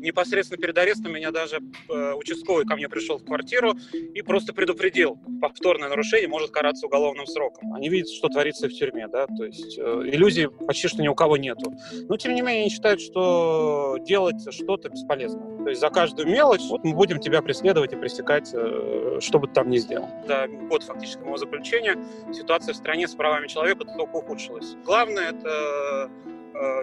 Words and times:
непосредственно 0.00 0.60
перед 0.60 0.76
арестом 0.78 1.12
меня 1.12 1.30
даже 1.30 1.60
э, 1.88 2.12
участковый 2.14 2.64
ко 2.64 2.76
мне 2.76 2.88
пришел 2.88 3.18
в 3.18 3.24
квартиру 3.24 3.74
и 3.92 4.22
просто 4.22 4.52
предупредил, 4.52 5.18
повторное 5.40 5.88
нарушение 5.88 6.28
может 6.28 6.50
караться 6.50 6.86
уголовным 6.86 7.26
сроком. 7.26 7.74
Они 7.74 7.88
видят, 7.88 8.10
что 8.10 8.28
творится 8.28 8.68
в 8.68 8.72
тюрьме, 8.72 9.08
да, 9.08 9.26
то 9.26 9.44
есть 9.44 9.78
э, 9.78 9.82
иллюзий 10.06 10.48
почти 10.48 10.88
что 10.88 11.02
ни 11.02 11.08
у 11.08 11.14
кого 11.14 11.36
нету. 11.36 11.72
Но, 12.08 12.16
тем 12.16 12.34
не 12.34 12.42
менее, 12.42 12.62
они 12.62 12.70
считают, 12.70 13.00
что 13.00 13.96
делать 14.00 14.52
что-то 14.52 14.88
бесполезно. 14.88 15.64
То 15.64 15.70
есть 15.70 15.80
за 15.80 15.90
каждую 15.90 16.28
мелочь 16.28 16.62
вот 16.68 16.84
мы 16.84 16.94
будем 16.94 17.20
тебя 17.20 17.42
преследовать 17.42 17.92
и 17.92 17.96
пресекать, 17.96 18.50
э, 18.52 19.18
что 19.20 19.38
бы 19.38 19.46
ты 19.48 19.54
там 19.54 19.70
ни 19.70 19.78
сделал. 19.78 20.08
Да, 20.26 20.46
год 20.48 20.82
фактически 20.82 21.20
моего 21.20 21.36
заключения 21.36 21.96
ситуация 22.32 22.72
в 22.72 22.76
стране 22.76 23.08
с 23.08 23.14
правами 23.14 23.46
человека 23.46 23.84
только 23.84 24.16
ухудшилась. 24.16 24.76
Главное— 24.84 25.30
это 25.32 26.10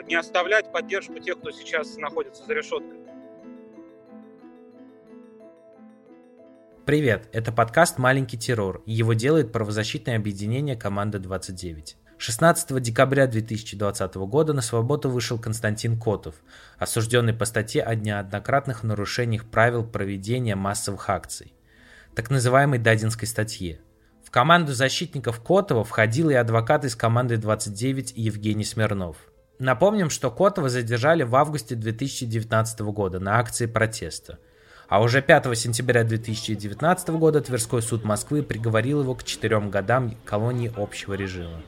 не 0.06 0.16
оставлять 0.16 0.72
поддержку 0.72 1.20
тех, 1.20 1.38
кто 1.40 1.52
сейчас 1.52 1.98
находится 1.98 2.46
за 2.46 2.54
решеткой. 2.54 3.00
Привет, 6.86 7.28
это 7.34 7.52
подкаст 7.52 7.98
«Маленький 7.98 8.38
террор», 8.38 8.84
его 8.86 9.14
делает 9.14 9.52
правозащитное 9.52 10.18
объединение 10.18 10.76
«Команда 10.76 11.18
29». 11.18 11.96
16 12.18 12.82
декабря 12.82 13.28
2020 13.28 14.16
года 14.16 14.54
на 14.54 14.62
свободу 14.62 15.10
вышел 15.10 15.40
Константин 15.40 16.00
Котов, 16.00 16.36
осужденный 16.78 17.34
по 17.34 17.46
статье 17.46 17.84
о 17.84 17.96
неоднократных 17.96 18.84
нарушениях 18.84 19.50
правил 19.50 19.84
проведения 19.84 20.56
массовых 20.56 21.10
акций, 21.10 21.54
так 22.16 22.30
называемой 22.30 22.80
Дадинской 22.80 23.28
статье. 23.28 23.82
В 24.24 24.30
команду 24.32 24.74
защитников 24.74 25.42
Котова 25.42 25.84
входил 25.84 26.30
и 26.30 26.36
адвокат 26.36 26.86
из 26.86 26.96
команды 26.96 27.38
29 27.38 28.14
Евгений 28.16 28.64
Смирнов– 28.64 29.18
Напомним, 29.60 30.10
что 30.10 30.32
Котова 30.32 30.70
задержали 30.70 31.24
в 31.24 31.36
августе 31.36 31.76
2019 31.76 32.80
года 32.82 33.20
на 33.20 33.40
акции 33.40 33.68
протеста. 33.68 34.38
А 34.88 35.02
уже 35.02 35.22
5 35.22 35.58
сентября 35.58 36.04
2019 36.04 37.10
года 37.10 37.42
Тверской 37.42 37.82
суд 37.82 38.04
Москвы 38.04 38.44
приговорил 38.44 39.02
его 39.02 39.16
к 39.16 39.24
четырем 39.24 39.70
годам 39.70 40.16
колонии 40.26 40.72
общего 40.76 41.14
режима. 41.14 41.62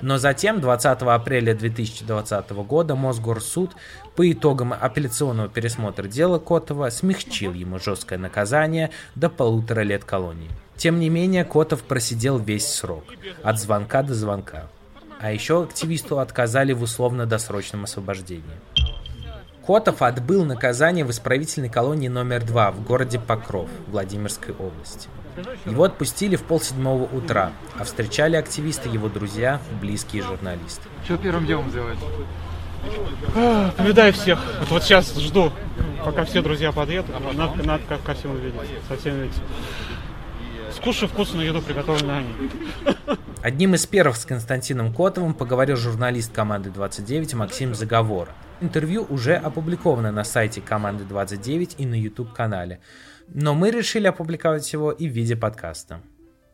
Но 0.00 0.18
затем, 0.18 0.60
20 0.60 1.02
апреля 1.02 1.54
2020 1.54 2.50
года, 2.50 2.96
Мосгорсуд 2.96 3.70
по 4.16 4.30
итогам 4.30 4.72
апелляционного 4.72 5.48
пересмотра 5.48 6.08
дела 6.08 6.38
Котова 6.38 6.90
смягчил 6.90 7.52
ему 7.52 7.78
жесткое 7.78 8.18
наказание 8.18 8.90
до 9.14 9.28
полутора 9.28 9.82
лет 9.82 10.04
колонии. 10.04 10.50
Тем 10.76 10.98
не 10.98 11.08
менее, 11.08 11.44
Котов 11.44 11.82
просидел 11.82 12.38
весь 12.38 12.66
срок, 12.66 13.04
от 13.44 13.60
звонка 13.60 14.02
до 14.02 14.14
звонка. 14.14 14.68
А 15.22 15.30
еще 15.30 15.62
активисту 15.62 16.18
отказали 16.18 16.72
в 16.72 16.82
условно-досрочном 16.82 17.84
освобождении. 17.84 18.42
Котов 19.64 20.02
отбыл 20.02 20.44
наказание 20.44 21.04
в 21.04 21.12
исправительной 21.12 21.68
колонии 21.68 22.08
номер 22.08 22.44
2 22.44 22.72
в 22.72 22.82
городе 22.82 23.20
Покров, 23.20 23.70
Владимирской 23.86 24.52
области. 24.52 25.08
Его 25.64 25.84
отпустили 25.84 26.34
в 26.34 26.42
полседьмого 26.42 27.04
утра, 27.04 27.52
а 27.78 27.84
встречали 27.84 28.34
активисты 28.34 28.88
его 28.88 29.08
друзья, 29.08 29.60
близкие 29.80 30.24
журналисты. 30.24 30.88
Что 31.04 31.16
первым 31.16 31.46
делом 31.46 31.70
сделать? 31.70 31.98
А, 33.36 33.70
повидаю 33.76 34.12
всех. 34.12 34.40
Вот, 34.58 34.70
вот 34.70 34.82
сейчас 34.82 35.16
жду, 35.16 35.52
пока 36.04 36.24
все 36.24 36.42
друзья 36.42 36.72
подъедут. 36.72 37.14
Надо, 37.32 37.62
надо 37.62 37.84
ко, 37.88 37.96
ко 37.98 38.14
всем 38.14 38.32
увидеться, 38.32 38.66
со 38.88 38.96
всеми 38.96 39.22
видеться. 39.22 39.42
Скушай 40.74 41.06
вкусную 41.06 41.46
еду, 41.46 41.62
приготовленную 41.62 42.18
Аней. 42.18 42.50
Одним 43.42 43.74
из 43.74 43.86
первых 43.86 44.16
с 44.16 44.24
Константином 44.24 44.94
Котовым 44.94 45.34
поговорил 45.34 45.74
журналист 45.74 46.32
команды 46.32 46.70
29 46.70 47.34
Максим 47.34 47.74
Заговор. 47.74 48.28
Интервью 48.60 49.04
уже 49.10 49.34
опубликовано 49.34 50.12
на 50.12 50.22
сайте 50.22 50.60
команды 50.60 51.02
29 51.02 51.74
и 51.78 51.84
на 51.84 52.00
YouTube-канале. 52.00 52.78
Но 53.26 53.54
мы 53.54 53.72
решили 53.72 54.06
опубликовать 54.06 54.72
его 54.72 54.92
и 54.92 55.08
в 55.08 55.12
виде 55.12 55.34
подкаста. 55.34 56.02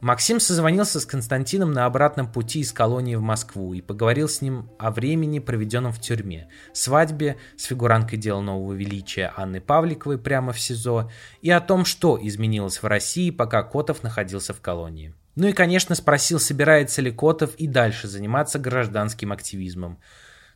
Максим 0.00 0.40
созвонился 0.40 0.98
с 0.98 1.04
Константином 1.04 1.72
на 1.72 1.84
обратном 1.84 2.32
пути 2.32 2.60
из 2.60 2.72
колонии 2.72 3.16
в 3.16 3.20
Москву 3.20 3.74
и 3.74 3.82
поговорил 3.82 4.26
с 4.26 4.40
ним 4.40 4.70
о 4.78 4.90
времени, 4.90 5.40
проведенном 5.40 5.92
в 5.92 6.00
тюрьме, 6.00 6.48
свадьбе 6.72 7.36
с 7.58 7.64
фигуранткой 7.64 8.18
дела 8.18 8.40
нового 8.40 8.72
величия 8.72 9.34
Анны 9.36 9.60
Павликовой 9.60 10.16
прямо 10.16 10.54
в 10.54 10.60
СИЗО 10.60 11.10
и 11.42 11.50
о 11.50 11.60
том, 11.60 11.84
что 11.84 12.18
изменилось 12.18 12.82
в 12.82 12.86
России, 12.86 13.30
пока 13.30 13.62
Котов 13.62 14.02
находился 14.02 14.54
в 14.54 14.62
колонии. 14.62 15.12
Ну 15.40 15.46
и, 15.46 15.52
конечно, 15.52 15.94
спросил, 15.94 16.40
собирается 16.40 17.00
ли 17.00 17.12
Котов 17.12 17.54
и 17.54 17.68
дальше 17.68 18.08
заниматься 18.08 18.58
гражданским 18.58 19.30
активизмом. 19.30 20.00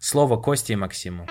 Слово 0.01 0.37
Косте 0.43 0.73
и 0.73 0.77
Максиму. 0.77 1.29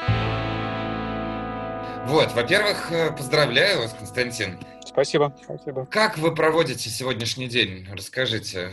Вот, 2.06 2.32
во-первых, 2.32 2.90
э, 2.94 3.12
поздравляю 3.12 3.80
вас, 3.80 3.94
Константин. 3.94 4.58
Спасибо, 4.86 5.38
спасибо. 5.44 5.86
Как 5.86 6.18
вы 6.18 6.34
проводите 6.34 6.90
сегодняшний 6.90 7.50
день? 7.50 7.86
Расскажите. 7.92 8.72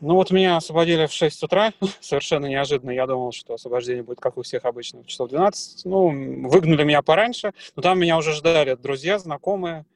Ну 0.00 0.16
вот 0.16 0.32
меня 0.32 0.56
освободили 0.56 1.06
в 1.06 1.12
6 1.12 1.44
утра, 1.44 1.72
совершенно 2.00 2.46
неожиданно. 2.46 2.90
Я 2.90 3.06
думал, 3.06 3.30
что 3.30 3.54
освобождение 3.54 4.02
будет, 4.02 4.18
как 4.18 4.38
у 4.38 4.42
всех 4.42 4.64
обычно, 4.64 5.04
в 5.04 5.06
часов 5.06 5.30
12. 5.30 5.84
Ну, 5.84 6.48
выгнали 6.48 6.82
меня 6.82 7.00
пораньше, 7.00 7.52
но 7.76 7.82
там 7.82 8.00
меня 8.00 8.18
уже 8.18 8.32
ждали 8.32 8.74
друзья, 8.74 9.20
знакомые. 9.20 9.86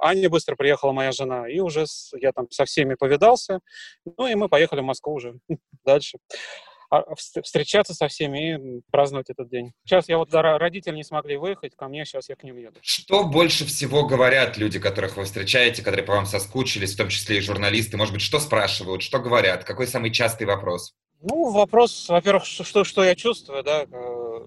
Аня 0.00 0.28
быстро 0.28 0.56
приехала, 0.56 0.92
моя 0.92 1.12
жена, 1.12 1.48
и 1.48 1.60
уже 1.60 1.84
я 2.20 2.32
там 2.32 2.50
со 2.50 2.64
всеми 2.64 2.94
повидался. 2.94 3.60
Ну 4.04 4.26
и 4.26 4.34
мы 4.34 4.48
поехали 4.48 4.80
в 4.80 4.84
Москву 4.84 5.14
уже 5.14 5.34
дальше. 5.84 6.18
А, 6.90 7.04
встречаться 7.14 7.92
со 7.92 8.08
всеми 8.08 8.54
и 8.54 8.80
праздновать 8.90 9.28
этот 9.28 9.50
день. 9.50 9.72
Сейчас 9.84 10.08
я 10.08 10.16
вот, 10.16 10.30
родители 10.32 10.96
не 10.96 11.04
смогли 11.04 11.36
выехать, 11.36 11.76
ко 11.76 11.86
мне 11.86 12.06
сейчас 12.06 12.30
я 12.30 12.36
к 12.36 12.42
ним 12.42 12.56
еду. 12.56 12.78
Что 12.80 13.24
больше 13.24 13.66
всего 13.66 14.06
говорят 14.06 14.56
люди, 14.56 14.78
которых 14.78 15.18
вы 15.18 15.24
встречаете, 15.24 15.82
которые 15.82 16.06
по 16.06 16.14
вам 16.14 16.24
соскучились, 16.24 16.94
в 16.94 16.96
том 16.96 17.10
числе 17.10 17.38
и 17.38 17.40
журналисты? 17.42 17.98
Может 17.98 18.14
быть, 18.14 18.22
что 18.22 18.40
спрашивают, 18.40 19.02
что 19.02 19.18
говорят? 19.18 19.64
Какой 19.64 19.86
самый 19.86 20.10
частый 20.10 20.46
вопрос? 20.46 20.94
Ну, 21.20 21.50
вопрос, 21.50 22.08
во-первых, 22.08 22.46
что, 22.46 22.84
что 22.84 23.04
я 23.04 23.14
чувствую, 23.14 23.62
да, 23.62 23.82
э, 23.82 24.40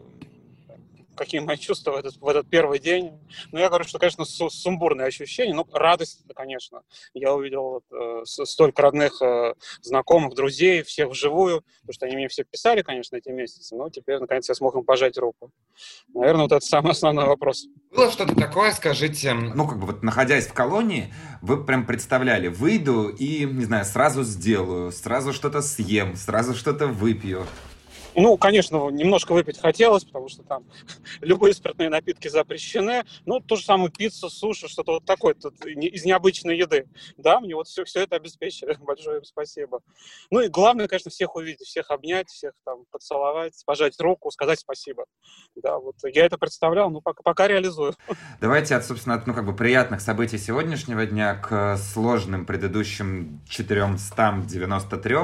какие 1.16 1.42
мои 1.42 1.58
чувства 1.58 1.92
в 1.92 1.96
этот, 1.96 2.18
в 2.18 2.28
этот 2.28 2.50
первый 2.50 2.80
день. 2.80 3.20
Ну, 3.52 3.60
я 3.60 3.70
говорю, 3.70 3.86
что, 3.86 4.00
конечно, 4.00 4.26
сумбурные 4.26 5.08
ощущения, 5.08 5.54
но 5.54 5.68
радость, 5.72 6.24
конечно. 6.36 6.84
Я 7.14 7.34
увидел 7.34 7.62
вот, 7.62 7.84
э, 7.92 8.26
столько 8.26 8.82
родных 8.82 9.22
э, 9.22 9.54
знакомых, 9.82 10.36
друзей, 10.36 10.84
всех 10.84 11.10
вживую, 11.10 11.64
потому 11.82 11.94
что 11.94 12.06
они 12.06 12.16
мне 12.16 12.28
все 12.28 12.44
писали, 12.44 12.82
конечно, 12.82 13.16
эти 13.16 13.30
месяцы, 13.30 13.76
но 13.76 13.90
теперь, 13.90 14.20
наконец, 14.20 14.48
я 14.50 14.56
смог 14.56 14.76
им 14.76 14.84
пожать 14.84 15.18
руку. 15.18 15.52
Наверное, 16.14 16.44
вот 16.44 16.52
это 16.52 16.66
самый 16.66 16.92
основной 16.92 17.26
вопрос. 17.26 17.66
Было 17.92 18.12
что-то 18.12 18.36
такое, 18.36 18.72
скажите, 18.72 19.34
ну, 19.34 19.68
как 19.68 19.80
бы 19.80 19.88
вот 19.88 20.04
находясь 20.04 20.48
в 20.48 20.54
колонии, 20.54 21.14
вы 21.42 21.64
прям 21.64 21.86
представляли, 21.86 22.48
выйду 22.48 23.10
и, 23.10 23.46
не 23.46 23.66
знаю, 23.66 23.86
сразу 23.86 24.24
сделаю, 24.24 24.92
сразу 24.92 25.34
что-то 25.34 25.62
съем, 25.62 26.16
сразу 26.16 26.56
что-то 26.56 26.88
выпью. 26.88 27.46
Ну, 28.16 28.38
конечно, 28.38 28.90
немножко 28.90 29.34
выпить 29.34 29.60
хотелось, 29.60 30.04
потому 30.04 30.28
что 30.28 30.44
там 30.44 30.64
любые 31.22 31.54
спиртные 31.54 31.90
напитки 31.90 32.28
запрещены. 32.28 33.06
Ну, 33.26 33.40
ту 33.40 33.56
же 33.56 33.64
самую 33.64 33.92
пиццу, 33.92 34.30
суши, 34.30 34.68
что-то 34.68 34.94
вот 34.94 35.06
такое 35.06 35.34
тут 35.34 35.64
из 35.66 36.06
необычной 36.06 36.58
еды. 36.58 36.88
Да, 37.18 37.40
мне 37.40 37.56
вот 37.56 37.68
все, 37.68 37.86
все 37.86 38.02
это 38.02 38.16
обеспечили. 38.16 38.78
Большое 38.82 39.20
им 39.20 39.24
спасибо. 39.24 39.80
Ну 40.30 40.42
и 40.42 40.50
главное, 40.50 40.88
конечно, 40.88 41.12
всех 41.12 41.36
увидеть, 41.36 41.68
всех 41.68 41.90
обнять, 41.92 42.30
всех 42.30 42.54
там 42.66 42.84
поцеловать, 42.92 43.62
пожать 43.66 44.00
руку, 44.00 44.32
сказать 44.32 44.60
спасибо. 44.60 45.06
Да, 45.56 45.78
вот 45.78 45.96
я 46.04 46.26
это 46.26 46.38
представлял, 46.38 46.90
ну, 46.90 47.02
пока, 47.02 47.24
пока 47.24 47.48
реализую. 47.48 47.96
Давайте 48.42 48.76
от, 48.76 48.86
собственно, 48.86 49.16
от, 49.16 49.28
ну, 49.28 49.34
как 49.34 49.46
бы 49.46 49.56
приятных 49.56 50.02
событий 50.02 50.38
сегодняшнего 50.38 51.06
дня 51.06 51.36
к 51.36 51.78
сложным 51.78 52.46
предыдущим 52.46 53.42
493, 53.50 55.16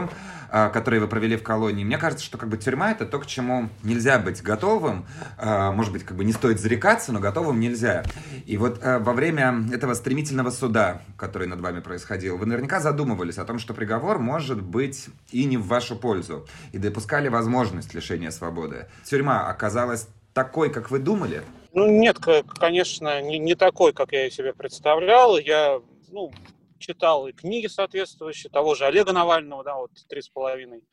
а, 0.50 0.70
которые 0.70 1.02
вы 1.02 1.08
провели 1.08 1.36
в 1.36 1.44
колонии. 1.44 1.84
Мне 1.84 1.98
кажется, 1.98 2.26
что 2.26 2.38
как 2.38 2.50
бы 2.50 2.58
тюрьма 2.58 2.77
тюрьма 2.78 2.92
это 2.92 3.08
то, 3.08 3.20
к 3.20 3.26
чему 3.26 3.70
нельзя 3.82 4.20
быть 4.20 4.44
готовым. 4.44 5.08
А, 5.40 5.72
может 5.72 5.92
быть, 5.92 6.04
как 6.04 6.16
бы 6.16 6.24
не 6.24 6.32
стоит 6.32 6.60
зарекаться, 6.60 7.12
но 7.12 7.20
готовым 7.20 7.60
нельзя. 7.60 8.04
И 8.46 8.56
вот 8.56 8.80
а, 8.84 9.00
во 9.00 9.14
время 9.14 9.66
этого 9.74 9.96
стремительного 9.96 10.52
суда, 10.52 11.02
который 11.18 11.48
над 11.48 11.60
вами 11.60 11.80
происходил, 11.80 12.38
вы 12.38 12.46
наверняка 12.46 12.80
задумывались 12.80 13.40
о 13.40 13.46
том, 13.46 13.58
что 13.58 13.74
приговор 13.74 14.20
может 14.20 14.62
быть 14.62 15.08
и 15.32 15.46
не 15.46 15.58
в 15.58 15.66
вашу 15.66 15.96
пользу. 15.96 16.46
И 16.72 16.78
допускали 16.78 17.30
возможность 17.30 17.96
лишения 17.96 18.30
свободы. 18.30 18.86
Тюрьма 19.06 19.50
оказалась 19.50 20.08
такой, 20.36 20.72
как 20.72 20.92
вы 20.92 21.00
думали? 21.00 21.42
Ну, 21.74 21.88
нет, 21.88 22.20
конечно, 22.60 23.24
не, 23.24 23.56
такой, 23.56 23.92
как 23.92 24.12
я 24.12 24.30
себе 24.30 24.54
представлял. 24.54 25.40
Я, 25.40 25.82
ну, 26.12 26.32
читал 26.78 27.28
и 27.28 27.32
книги 27.32 27.66
соответствующие, 27.66 28.52
того 28.52 28.76
же 28.76 28.86
Олега 28.86 29.14
Навального, 29.14 29.64
да, 29.64 29.78
вот 29.78 29.90
три 30.08 30.22
с 30.22 30.30
половиной 30.30 30.84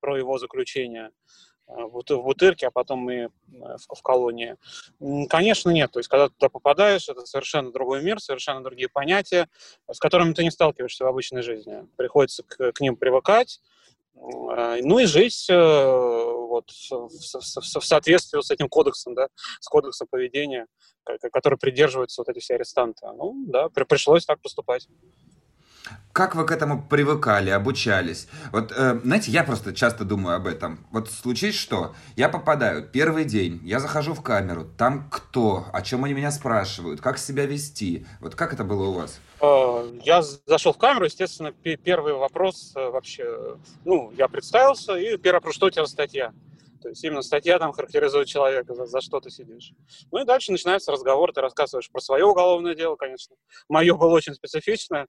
про 0.00 0.18
его 0.18 0.38
заключение 0.38 1.10
а, 1.66 1.86
в 1.86 2.22
Бутырке, 2.22 2.68
а 2.68 2.70
потом 2.70 3.10
и 3.10 3.28
в, 3.46 3.94
в 3.94 4.02
колонии. 4.02 4.56
Конечно, 5.28 5.70
нет. 5.70 5.92
То 5.92 5.98
есть, 5.98 6.08
когда 6.08 6.28
ты 6.28 6.34
туда 6.34 6.48
попадаешь, 6.48 7.08
это 7.08 7.24
совершенно 7.26 7.72
другой 7.72 8.02
мир, 8.02 8.20
совершенно 8.20 8.62
другие 8.62 8.88
понятия, 8.88 9.48
с 9.90 9.98
которыми 9.98 10.32
ты 10.32 10.44
не 10.44 10.50
сталкиваешься 10.50 11.04
в 11.04 11.08
обычной 11.08 11.42
жизни. 11.42 11.86
Приходится 11.96 12.42
к, 12.42 12.72
к 12.72 12.80
ним 12.80 12.96
привыкать. 12.96 13.60
А, 14.16 14.76
ну 14.82 14.98
и 14.98 15.04
жить 15.04 15.46
э, 15.48 15.54
вот 15.56 16.70
в, 16.70 16.90
в, 16.90 17.80
в 17.80 17.84
соответствии 17.84 18.40
с 18.40 18.50
этим 18.50 18.68
кодексом, 18.68 19.14
да, 19.14 19.28
с 19.60 19.68
кодексом 19.68 20.08
поведения, 20.10 20.66
который 21.32 21.58
придерживаются 21.58 22.22
вот 22.22 22.28
эти 22.28 22.40
все 22.40 22.54
арестанты. 22.54 23.06
Ну, 23.06 23.44
да, 23.46 23.68
пришлось 23.68 24.26
так 24.26 24.40
поступать. 24.40 24.88
Как 26.12 26.34
вы 26.34 26.44
к 26.44 26.50
этому 26.50 26.82
привыкали, 26.82 27.50
обучались? 27.50 28.26
Вот, 28.50 28.72
э, 28.72 28.98
знаете, 29.04 29.30
я 29.30 29.44
просто 29.44 29.72
часто 29.72 30.04
думаю 30.04 30.36
об 30.36 30.48
этом. 30.48 30.84
Вот 30.90 31.10
случись 31.10 31.54
что, 31.54 31.94
я 32.16 32.28
попадаю, 32.28 32.82
первый 32.82 33.24
день, 33.24 33.60
я 33.62 33.78
захожу 33.78 34.14
в 34.14 34.22
камеру, 34.22 34.64
там 34.64 35.08
кто, 35.10 35.66
о 35.72 35.80
чем 35.82 36.04
они 36.04 36.14
меня 36.14 36.32
спрашивают, 36.32 37.00
как 37.00 37.18
себя 37.18 37.46
вести. 37.46 38.04
Вот 38.20 38.34
как 38.34 38.52
это 38.52 38.64
было 38.64 38.88
у 38.88 38.92
вас? 38.94 39.20
Э, 39.40 39.98
я 40.02 40.22
зашел 40.22 40.72
в 40.72 40.78
камеру, 40.78 41.04
естественно, 41.04 41.52
первый 41.52 42.14
вопрос 42.14 42.72
э, 42.74 42.88
вообще, 42.88 43.56
ну, 43.84 44.12
я 44.16 44.26
представился, 44.26 44.96
и 44.96 45.16
первый 45.18 45.36
вопрос, 45.36 45.54
что 45.54 45.66
у 45.66 45.70
тебя 45.70 45.84
за 45.84 45.92
статья? 45.92 46.32
То 46.80 46.88
есть 46.88 47.02
именно 47.04 47.22
статья 47.22 47.58
там 47.58 47.72
характеризует 47.72 48.28
человека, 48.28 48.74
за, 48.74 48.86
за 48.86 49.00
что 49.00 49.20
ты 49.20 49.30
сидишь. 49.30 49.72
Ну 50.10 50.22
и 50.22 50.24
дальше 50.24 50.52
начинается 50.52 50.92
разговор, 50.92 51.32
ты 51.32 51.40
рассказываешь 51.40 51.90
про 51.90 52.00
свое 52.00 52.24
уголовное 52.24 52.74
дело, 52.74 52.96
конечно. 52.96 53.36
Мое 53.68 53.94
было 53.94 54.10
очень 54.10 54.34
специфичное. 54.34 55.06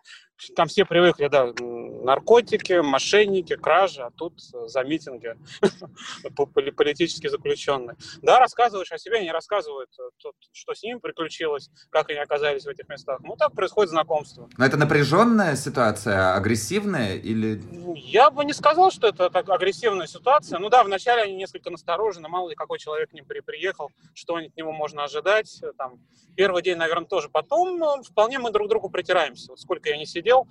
Там 0.56 0.68
все 0.68 0.86
привыкли, 0.86 1.28
да, 1.28 1.54
наркотики, 1.60 2.82
мошенники, 2.82 3.56
кражи, 3.56 4.02
а 4.02 4.12
тут 4.12 4.40
за 4.40 4.84
митинги 4.84 5.36
политические 6.72 7.30
заключенные. 7.30 7.98
Да, 8.22 8.40
рассказываешь 8.40 8.92
о 8.92 8.98
себе, 8.98 9.22
не 9.22 9.32
рассказывают, 9.32 9.90
э, 10.00 10.30
что 10.52 10.74
с 10.74 10.84
ними 10.84 11.00
приключилось, 11.00 11.70
как 11.90 12.10
они 12.10 12.20
оказались 12.20 12.66
в 12.66 12.70
этих 12.70 12.88
местах. 12.90 13.20
Ну, 13.24 13.36
так 13.36 13.54
происходит 13.54 13.92
знакомство. 13.92 14.50
Но 14.58 14.66
это 14.66 14.78
напряженная 14.78 15.56
ситуация, 15.56 16.36
агрессивная 16.36 17.16
или... 17.16 17.62
Я 17.96 18.32
бы 18.32 18.46
не 18.46 18.54
сказал, 18.54 18.92
что 18.92 19.08
это 19.08 19.30
так 19.30 19.50
агрессивная 19.50 20.08
ситуация. 20.08 20.60
Ну 20.60 20.70
да, 20.70 20.84
вначале 20.84 21.24
они 21.24 21.36
несколько 21.36 21.59
несколько 21.60 21.72
настороженно, 21.72 22.30
мало 22.30 22.50
ли 22.50 22.56
какой 22.56 22.80
человек 22.80 23.10
к 23.10 23.14
ним 23.14 23.26
при, 23.26 23.42
приехал, 23.42 23.92
что 24.14 24.36
от 24.36 24.56
него 24.56 24.72
можно 24.72 25.04
ожидать. 25.04 25.62
Там, 25.78 26.00
первый 26.36 26.64
день, 26.64 26.78
наверное, 26.78 27.08
тоже. 27.08 27.30
Потом 27.30 28.04
вполне 28.04 28.40
мы 28.40 28.52
друг 28.52 28.70
другу 28.70 28.90
притираемся. 28.90 29.52
Вот 29.52 29.60
сколько 29.60 29.90
я 29.90 29.98
не 29.98 30.06
сидел, 30.06 30.48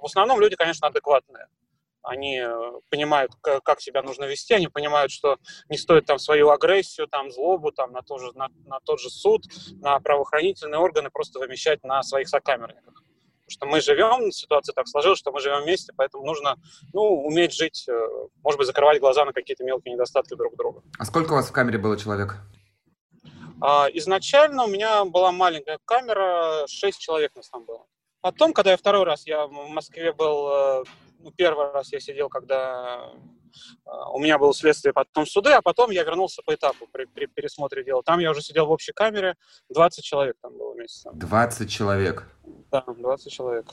в 0.00 0.06
основном 0.06 0.40
люди, 0.40 0.56
конечно, 0.56 0.88
адекватные. 0.88 1.46
Они 2.02 2.38
э, 2.38 2.80
понимают, 2.90 3.32
как 3.42 3.80
себя 3.80 4.02
нужно 4.02 4.24
вести, 4.24 4.54
они 4.54 4.68
понимают, 4.68 5.10
что 5.12 5.36
не 5.68 5.76
стоит 5.76 6.06
там 6.06 6.18
свою 6.18 6.50
агрессию, 6.50 7.06
там 7.06 7.30
злобу, 7.30 7.70
там 7.70 7.92
на, 7.92 8.02
тот 8.02 8.20
же, 8.20 8.32
на, 8.34 8.48
на 8.66 8.80
тот 8.80 9.00
же 9.00 9.10
суд, 9.10 9.42
на 9.82 9.98
правоохранительные 10.00 10.78
органы 10.78 11.10
просто 11.10 11.38
вымещать 11.38 11.84
на 11.84 12.02
своих 12.02 12.28
сокамерниках 12.28 13.02
что 13.48 13.66
мы 13.66 13.80
живем, 13.80 14.30
ситуация 14.30 14.72
так 14.72 14.88
сложилась, 14.88 15.18
что 15.18 15.32
мы 15.32 15.40
живем 15.40 15.62
вместе, 15.62 15.92
поэтому 15.96 16.24
нужно 16.24 16.56
ну, 16.92 17.02
уметь 17.24 17.54
жить, 17.54 17.86
э, 17.88 18.08
может 18.42 18.58
быть, 18.58 18.66
закрывать 18.66 19.00
глаза 19.00 19.24
на 19.24 19.32
какие-то 19.32 19.64
мелкие 19.64 19.94
недостатки 19.94 20.34
друг 20.34 20.56
друга. 20.56 20.82
А 20.98 21.04
сколько 21.04 21.32
у 21.32 21.36
вас 21.36 21.48
в 21.48 21.52
камере 21.52 21.78
было 21.78 21.96
человек? 21.96 22.36
А, 23.60 23.88
изначально 23.92 24.64
у 24.64 24.68
меня 24.68 25.04
была 25.04 25.32
маленькая 25.32 25.78
камера, 25.84 26.66
6 26.68 26.98
человек 26.98 27.34
нас 27.34 27.48
там 27.48 27.64
было. 27.64 27.86
Потом, 28.20 28.52
когда 28.52 28.72
я 28.72 28.76
второй 28.76 29.04
раз, 29.04 29.26
я 29.26 29.46
в 29.46 29.68
Москве 29.68 30.12
был, 30.12 30.48
э, 30.48 30.84
ну, 31.20 31.30
первый 31.32 31.72
раз 31.72 31.92
я 31.92 32.00
сидел, 32.00 32.28
когда 32.28 33.10
у 34.12 34.18
меня 34.18 34.38
было 34.38 34.54
следствие, 34.54 34.92
потом 34.92 35.26
суды, 35.26 35.50
а 35.50 35.62
потом 35.62 35.90
я 35.90 36.04
вернулся 36.04 36.42
по 36.44 36.54
этапу 36.54 36.86
при, 36.90 37.04
при 37.06 37.26
пересмотре 37.26 37.84
дела. 37.84 38.02
Там 38.02 38.18
я 38.18 38.30
уже 38.30 38.42
сидел 38.42 38.66
в 38.66 38.70
общей 38.70 38.92
камере, 38.92 39.34
20 39.70 40.04
человек 40.04 40.36
там 40.40 40.56
было 40.56 40.74
вместе. 40.74 41.10
20 41.12 41.70
человек? 41.70 42.28
Да, 42.70 42.84
20 42.86 43.32
человек. 43.32 43.66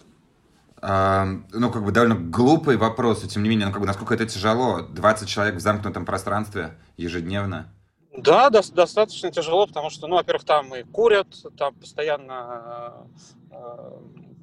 А, 0.81 1.25
ну, 1.51 1.71
как 1.71 1.83
бы 1.83 1.91
довольно 1.91 2.15
глупый 2.15 2.77
вопрос, 2.77 3.23
и 3.23 3.27
тем 3.27 3.43
не 3.43 3.49
менее, 3.49 3.67
ну, 3.67 3.71
как 3.71 3.81
бы, 3.81 3.87
насколько 3.87 4.13
это 4.13 4.25
тяжело, 4.25 4.81
20 4.81 5.27
человек 5.27 5.55
в 5.55 5.59
замкнутом 5.59 6.05
пространстве 6.05 6.77
ежедневно? 6.97 7.73
Да, 8.17 8.49
до, 8.49 8.61
достаточно 8.71 9.31
тяжело, 9.31 9.67
потому 9.67 9.89
что, 9.89 10.07
ну, 10.07 10.15
во-первых, 10.15 10.45
там 10.45 10.73
и 10.75 10.83
курят, 10.83 11.27
там 11.57 11.75
постоянно 11.75 13.07
э, 13.51 13.91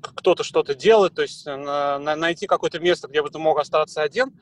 кто-то 0.02 0.44
что-то 0.44 0.74
делает, 0.74 1.14
то 1.14 1.22
есть 1.22 1.46
на, 1.46 1.98
на, 1.98 2.16
найти 2.16 2.46
какое-то 2.46 2.80
место, 2.80 3.08
где 3.08 3.22
бы 3.22 3.30
ты 3.30 3.38
мог 3.38 3.58
остаться 3.58 4.02
один, 4.02 4.32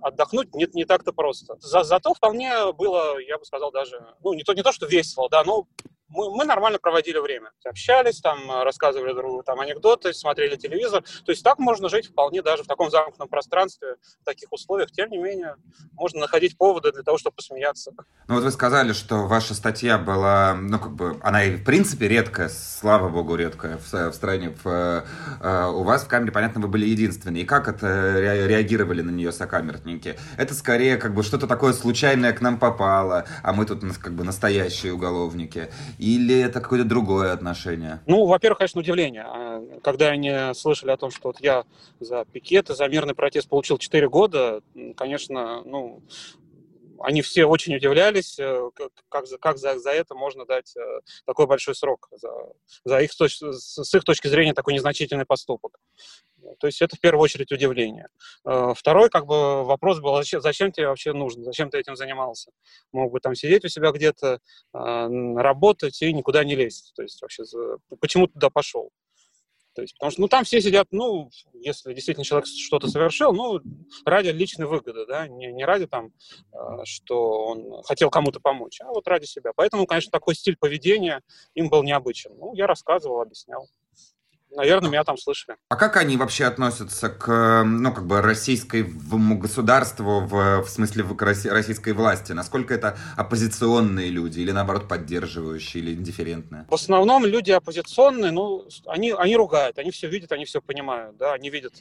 отдохнуть, 0.00 0.54
нет, 0.54 0.74
не 0.74 0.84
так-то 0.84 1.12
просто. 1.12 1.56
За, 1.60 1.82
зато 1.82 2.14
вполне 2.14 2.72
было, 2.72 3.18
я 3.18 3.38
бы 3.38 3.44
сказал, 3.44 3.72
даже, 3.72 4.14
ну, 4.22 4.34
не 4.34 4.44
то, 4.44 4.54
не 4.54 4.62
то, 4.62 4.72
что 4.72 4.86
весело, 4.86 5.28
да, 5.30 5.44
но 5.44 5.66
мы, 6.08 6.34
мы 6.34 6.44
нормально 6.44 6.78
проводили 6.78 7.18
время. 7.18 7.50
Общались, 7.64 8.20
там, 8.20 8.50
э, 8.50 8.64
рассказывали 8.64 9.12
друг 9.12 9.28
другу 9.28 9.42
там, 9.42 9.60
анекдоты, 9.60 10.12
смотрели 10.12 10.56
телевизор. 10.56 11.02
То 11.02 11.32
есть 11.32 11.44
так 11.44 11.58
можно 11.58 11.88
жить 11.88 12.08
вполне 12.08 12.42
даже 12.42 12.62
в 12.62 12.66
таком 12.66 12.90
замкнутом 12.90 13.28
пространстве, 13.28 13.96
в 14.22 14.24
таких 14.24 14.52
условиях. 14.52 14.90
Тем 14.90 15.10
не 15.10 15.18
менее, 15.18 15.56
можно 15.92 16.20
находить 16.20 16.56
поводы 16.56 16.92
для 16.92 17.02
того, 17.02 17.18
чтобы 17.18 17.36
посмеяться. 17.36 17.92
Ну 18.26 18.34
вот 18.34 18.44
вы 18.44 18.50
сказали, 18.50 18.92
что 18.92 19.26
ваша 19.26 19.54
статья 19.54 19.98
была, 19.98 20.54
ну 20.54 20.78
как 20.78 20.92
бы, 20.92 21.18
она 21.22 21.44
и 21.44 21.56
в 21.56 21.64
принципе 21.64 22.08
редкая, 22.08 22.48
слава 22.48 23.08
богу, 23.08 23.34
редкая 23.36 23.78
в, 23.78 23.92
в 23.92 24.12
стране. 24.12 24.56
В, 24.62 25.04
э, 25.40 25.66
у 25.66 25.82
вас 25.82 26.04
в 26.04 26.08
камере, 26.08 26.32
понятно, 26.32 26.60
вы 26.60 26.68
были 26.68 26.86
единственные. 26.86 27.42
И 27.42 27.46
как 27.46 27.68
это 27.68 28.18
реагировали 28.46 29.02
на 29.02 29.10
нее 29.10 29.32
сокамерники? 29.32 30.18
Это 30.36 30.54
скорее 30.54 30.96
как 30.96 31.14
бы 31.14 31.22
что-то 31.22 31.46
такое 31.46 31.72
случайное 31.72 32.32
к 32.32 32.40
нам 32.40 32.58
попало, 32.58 33.26
а 33.42 33.52
мы 33.52 33.66
тут 33.66 33.82
как 33.98 34.14
бы 34.14 34.24
настоящие 34.24 34.92
уголовники. 34.92 35.68
Или 35.98 36.40
это 36.40 36.60
какое-то 36.60 36.88
другое 36.88 37.32
отношение? 37.32 38.00
Ну, 38.06 38.26
во-первых, 38.26 38.58
конечно, 38.58 38.80
удивление. 38.80 39.24
А, 39.26 39.80
когда 39.82 40.08
они 40.08 40.54
слышали 40.54 40.90
о 40.90 40.96
том, 40.96 41.10
что 41.10 41.28
вот 41.28 41.40
я 41.40 41.64
за 42.00 42.24
пикеты, 42.24 42.74
за 42.74 42.86
мирный 42.88 43.14
протест 43.14 43.48
получил 43.48 43.78
4 43.78 44.08
года, 44.08 44.62
конечно, 44.96 45.62
ну, 45.64 46.02
они 47.00 47.22
все 47.22 47.44
очень 47.44 47.76
удивлялись, 47.76 48.38
э, 48.38 48.70
как, 49.08 49.26
за, 49.26 49.38
как 49.38 49.58
за, 49.58 49.78
за 49.78 49.90
это 49.90 50.14
можно 50.14 50.44
дать 50.44 50.76
э, 50.76 51.00
такой 51.26 51.46
большой 51.46 51.74
срок, 51.74 52.08
за, 52.12 52.30
за 52.84 53.00
их, 53.00 53.12
с 53.12 53.94
их 53.94 54.04
точки 54.04 54.26
зрения 54.28 54.54
такой 54.54 54.74
незначительный 54.74 55.24
поступок. 55.24 55.78
То 56.60 56.66
есть 56.66 56.82
это 56.82 56.96
в 56.96 57.00
первую 57.00 57.22
очередь 57.22 57.52
удивление. 57.52 58.08
Э, 58.44 58.72
второй 58.76 59.10
как 59.10 59.26
бы 59.26 59.64
вопрос 59.64 60.00
был, 60.00 60.16
зачем, 60.16 60.40
зачем 60.40 60.72
тебе 60.72 60.88
вообще 60.88 61.12
нужно, 61.12 61.44
зачем 61.44 61.70
ты 61.70 61.78
этим 61.78 61.96
занимался? 61.96 62.50
Мог 62.92 63.12
бы 63.12 63.20
там 63.20 63.34
сидеть 63.34 63.64
у 63.64 63.68
себя 63.68 63.90
где-то, 63.92 64.40
работать 64.72 66.00
и 66.02 66.12
никуда 66.12 66.44
не 66.44 66.54
лезть. 66.54 66.92
То 66.94 67.02
есть 67.02 67.20
вообще 67.22 67.44
почему 68.00 68.26
ты 68.26 68.34
туда 68.34 68.50
пошел? 68.50 68.90
То 69.78 69.82
есть, 69.82 69.94
потому 69.94 70.10
что, 70.10 70.20
ну, 70.22 70.26
там 70.26 70.42
все 70.42 70.60
сидят, 70.60 70.88
ну, 70.90 71.30
если 71.52 71.94
действительно 71.94 72.24
человек 72.24 72.48
что-то 72.48 72.88
совершил, 72.88 73.32
ну, 73.32 73.60
ради 74.04 74.30
личной 74.30 74.66
выгоды, 74.66 75.06
да, 75.06 75.28
не, 75.28 75.52
не 75.52 75.64
ради 75.64 75.86
там, 75.86 76.10
э, 76.52 76.56
что 76.82 77.44
он 77.46 77.84
хотел 77.84 78.10
кому-то 78.10 78.40
помочь, 78.40 78.80
а 78.80 78.88
вот 78.88 79.06
ради 79.06 79.26
себя. 79.26 79.52
Поэтому, 79.54 79.86
конечно, 79.86 80.10
такой 80.10 80.34
стиль 80.34 80.56
поведения 80.56 81.22
им 81.54 81.68
был 81.68 81.84
необычен. 81.84 82.32
Ну, 82.36 82.54
я 82.54 82.66
рассказывал, 82.66 83.20
объяснял. 83.20 83.68
Наверное, 84.50 84.90
меня 84.90 85.04
там 85.04 85.16
слышали. 85.16 85.56
А 85.68 85.76
как 85.76 85.96
они 85.96 86.16
вообще 86.16 86.44
относятся 86.44 87.08
к, 87.10 87.62
ну, 87.64 87.92
как 87.92 88.06
бы, 88.06 88.22
российскому 88.22 89.38
государству, 89.38 90.20
в, 90.20 90.62
в 90.62 90.68
смысле 90.68 91.04
в 91.04 91.16
российской 91.20 91.92
власти? 91.92 92.32
Насколько 92.32 92.74
это 92.74 92.96
оппозиционные 93.16 94.08
люди 94.08 94.40
или, 94.40 94.50
наоборот, 94.50 94.88
поддерживающие 94.88 95.82
или 95.82 95.94
индифферентные? 95.94 96.66
В 96.68 96.74
основном 96.74 97.26
люди 97.26 97.50
оппозиционные, 97.50 98.30
ну, 98.30 98.66
они, 98.86 99.12
они 99.12 99.36
ругают, 99.36 99.78
они 99.78 99.90
все 99.90 100.08
видят, 100.08 100.32
они 100.32 100.44
все 100.44 100.60
понимают, 100.60 101.16
да, 101.16 101.34
они 101.34 101.50
видят, 101.50 101.74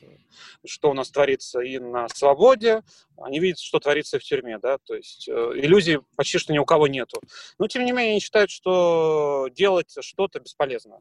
что 0.65 0.91
у 0.91 0.93
нас 0.93 1.09
творится 1.09 1.61
и 1.61 1.79
на 1.79 2.07
свободе, 2.09 2.83
они 3.17 3.39
видят, 3.39 3.59
что 3.59 3.79
творится 3.79 4.19
в 4.19 4.23
тюрьме, 4.23 4.59
да, 4.59 4.77
то 4.77 4.93
есть 4.93 5.27
э, 5.27 5.31
иллюзий 5.55 5.99
почти 6.15 6.37
что 6.37 6.53
ни 6.53 6.59
у 6.59 6.65
кого 6.65 6.87
нету. 6.87 7.19
Но, 7.57 7.67
тем 7.67 7.85
не 7.85 7.91
менее, 7.91 8.11
они 8.11 8.19
считают, 8.19 8.51
что 8.51 9.47
делать 9.51 9.95
что-то 10.01 10.39
бесполезно. 10.39 10.99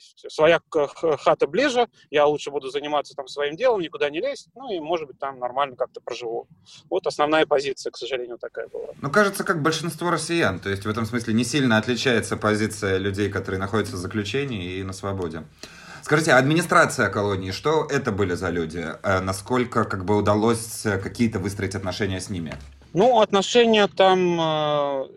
Есть 0.00 0.34
своя 0.34 0.60
хата 0.70 1.46
ближе, 1.46 1.88
я 2.10 2.26
лучше 2.26 2.50
буду 2.50 2.70
заниматься 2.70 3.14
там 3.14 3.28
своим 3.28 3.56
делом, 3.56 3.80
никуда 3.80 4.10
не 4.10 4.20
лезть, 4.20 4.48
ну 4.54 4.72
и, 4.72 4.80
может 4.80 5.06
быть, 5.06 5.18
там 5.18 5.38
нормально 5.38 5.76
как-то 5.76 6.00
проживу. 6.00 6.48
Вот 6.88 7.06
основная 7.06 7.46
позиция, 7.46 7.90
к 7.90 7.96
сожалению, 7.96 8.38
такая 8.38 8.68
была. 8.68 8.88
Ну, 9.00 9.10
кажется, 9.10 9.44
как 9.44 9.62
большинство 9.62 10.10
россиян. 10.10 10.60
То 10.60 10.68
есть 10.70 10.84
в 10.84 10.88
этом 10.88 11.06
смысле 11.06 11.34
не 11.34 11.44
сильно 11.44 11.78
отличается 11.78 12.36
позиция 12.36 12.98
людей, 12.98 13.30
которые 13.30 13.60
находятся 13.60 13.96
в 13.96 13.98
заключении 13.98 14.74
и 14.74 14.82
на 14.82 14.92
свободе. 14.92 15.44
Скажите, 16.02 16.32
администрация 16.32 17.08
колонии, 17.10 17.50
что 17.50 17.84
это 17.84 18.10
были 18.10 18.34
за 18.34 18.48
люди? 18.48 18.84
Э, 19.02 19.20
насколько 19.20 19.84
как 19.84 20.04
бы 20.04 20.16
удалось 20.16 20.84
э, 20.86 20.98
какие-то 20.98 21.38
выстроить 21.38 21.74
отношения 21.74 22.20
с 22.20 22.30
ними? 22.30 22.54
Ну, 22.94 23.20
отношения 23.20 23.86
там 23.86 24.40
э, 24.40 24.44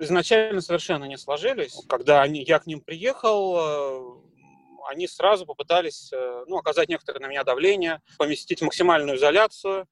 изначально 0.01 0.61
совершенно 0.61 1.05
не 1.05 1.17
сложились. 1.17 1.81
Когда 1.87 2.21
они, 2.21 2.43
я 2.43 2.59
к 2.59 2.67
ним 2.67 2.81
приехал, 2.81 4.21
они 4.87 5.07
сразу 5.07 5.45
попытались 5.45 6.11
э, 6.11 6.43
ну, 6.47 6.57
оказать 6.57 6.89
некоторое 6.89 7.19
на 7.19 7.27
меня 7.27 7.43
давление, 7.43 8.01
поместить 8.17 8.61
максимальную 8.61 9.17
изоляцию, 9.17 9.87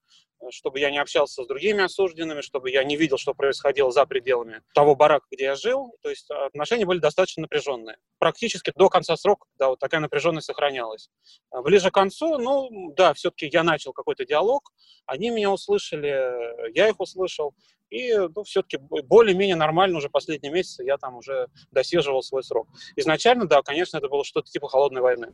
чтобы 0.50 0.80
я 0.80 0.92
не 0.92 0.98
общался 0.98 1.44
с 1.44 1.48
другими 1.48 1.84
осужденными, 1.84 2.42
чтобы 2.42 2.70
я 2.72 2.84
не 2.84 2.96
видел, 2.96 3.18
что 3.18 3.34
происходило 3.34 3.92
за 3.92 4.06
пределами 4.06 4.62
того 4.74 4.96
барака, 4.96 5.26
где 5.32 5.46
я 5.46 5.56
жил. 5.56 5.96
То 6.02 6.10
есть 6.10 6.30
отношения 6.30 6.86
были 6.86 7.00
достаточно 7.00 7.42
напряженные. 7.42 7.98
Практически 8.18 8.72
до 8.76 8.90
конца 8.90 9.16
срока, 9.16 9.48
да, 9.58 9.70
вот 9.70 9.80
такая 9.80 10.02
напряженность 10.02 10.48
сохранялась. 10.48 11.10
А 11.52 11.62
ближе 11.62 11.92
к 11.92 11.94
концу, 11.94 12.38
ну, 12.38 12.94
да, 12.96 13.14
все-таки 13.14 13.50
я 13.52 13.64
начал 13.64 13.94
какой-то 13.94 14.26
диалог, 14.26 14.72
они 15.06 15.30
меня 15.30 15.52
услышали, 15.52 16.72
я 16.74 16.90
их 16.90 17.00
услышал. 17.00 17.54
И 17.90 18.16
ну, 18.16 18.44
все-таки 18.44 18.78
более-менее 18.78 19.58
нормально 19.58 19.98
уже 19.98 20.10
последние 20.10 20.52
месяцы 20.54 20.84
я 20.84 20.98
там 20.98 21.18
уже 21.18 21.48
досиживал 21.72 22.24
свой 22.24 22.44
срок. 22.44 22.68
Изначально, 22.96 23.46
да, 23.46 23.62
конечно, 23.62 23.98
это 23.98 24.08
было 24.08 24.24
что-то 24.24 24.50
типа 24.50 24.70
холодной 24.70 25.02
войны. 25.02 25.34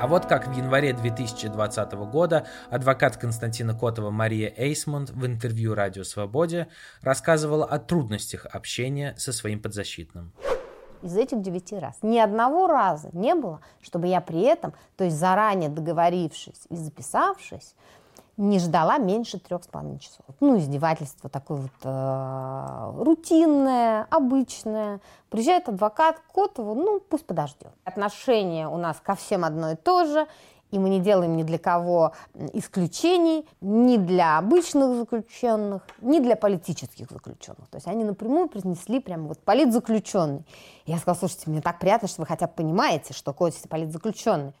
А 0.00 0.06
вот 0.06 0.24
как 0.24 0.48
в 0.48 0.52
январе 0.56 0.94
2020 0.94 1.92
года 2.10 2.46
адвокат 2.70 3.18
Константина 3.18 3.78
Котова 3.78 4.10
Мария 4.10 4.50
Эйсмонт 4.56 5.10
в 5.10 5.26
интервью 5.26 5.74
«Радио 5.74 6.04
Свободе» 6.04 6.68
рассказывала 7.02 7.66
о 7.66 7.78
трудностях 7.78 8.46
общения 8.46 9.14
со 9.18 9.30
своим 9.34 9.60
подзащитным 9.60 10.32
из 11.02 11.16
этих 11.16 11.40
девяти 11.42 11.76
раз. 11.78 11.98
Ни 12.02 12.18
одного 12.18 12.66
раза 12.66 13.10
не 13.12 13.34
было, 13.34 13.60
чтобы 13.82 14.06
я 14.06 14.20
при 14.20 14.40
этом, 14.42 14.74
то 14.96 15.04
есть 15.04 15.16
заранее 15.16 15.70
договорившись 15.70 16.66
и 16.68 16.76
записавшись, 16.76 17.74
не 18.40 18.58
ждала 18.58 18.96
меньше 18.96 19.38
трех 19.38 19.62
с 19.62 19.66
половиной 19.66 19.98
часов. 19.98 20.24
Ну, 20.40 20.58
издевательство 20.58 21.28
такое 21.28 21.58
вот 21.58 21.70
э, 21.84 22.92
рутинное, 22.96 24.06
обычное. 24.10 25.00
Приезжает 25.28 25.68
адвокат 25.68 26.20
Котову, 26.34 26.74
ну, 26.74 27.00
пусть 27.00 27.26
подождет. 27.26 27.68
Отношение 27.84 28.66
у 28.66 28.78
нас 28.78 28.96
ко 29.02 29.14
всем 29.14 29.44
одно 29.44 29.72
и 29.72 29.76
то 29.76 30.06
же, 30.06 30.26
и 30.70 30.78
мы 30.78 30.88
не 30.88 31.00
делаем 31.00 31.36
ни 31.36 31.42
для 31.42 31.58
кого 31.58 32.12
исключений, 32.54 33.46
ни 33.60 33.98
для 33.98 34.38
обычных 34.38 34.96
заключенных, 34.96 35.82
ни 36.00 36.18
для 36.20 36.34
политических 36.34 37.10
заключенных. 37.10 37.68
То 37.68 37.76
есть 37.76 37.88
они 37.88 38.04
напрямую 38.04 38.48
произнесли 38.48 39.00
прямо 39.00 39.28
вот 39.28 39.40
политзаключенный. 39.40 40.46
Я 40.86 40.96
сказала, 40.96 41.18
слушайте, 41.18 41.50
мне 41.50 41.60
так 41.60 41.78
приятно, 41.78 42.08
что 42.08 42.22
вы 42.22 42.26
хотя 42.26 42.46
бы 42.46 42.54
понимаете, 42.54 43.12
что 43.12 43.34
Котя 43.34 43.68
политзаключенный. 43.68 44.54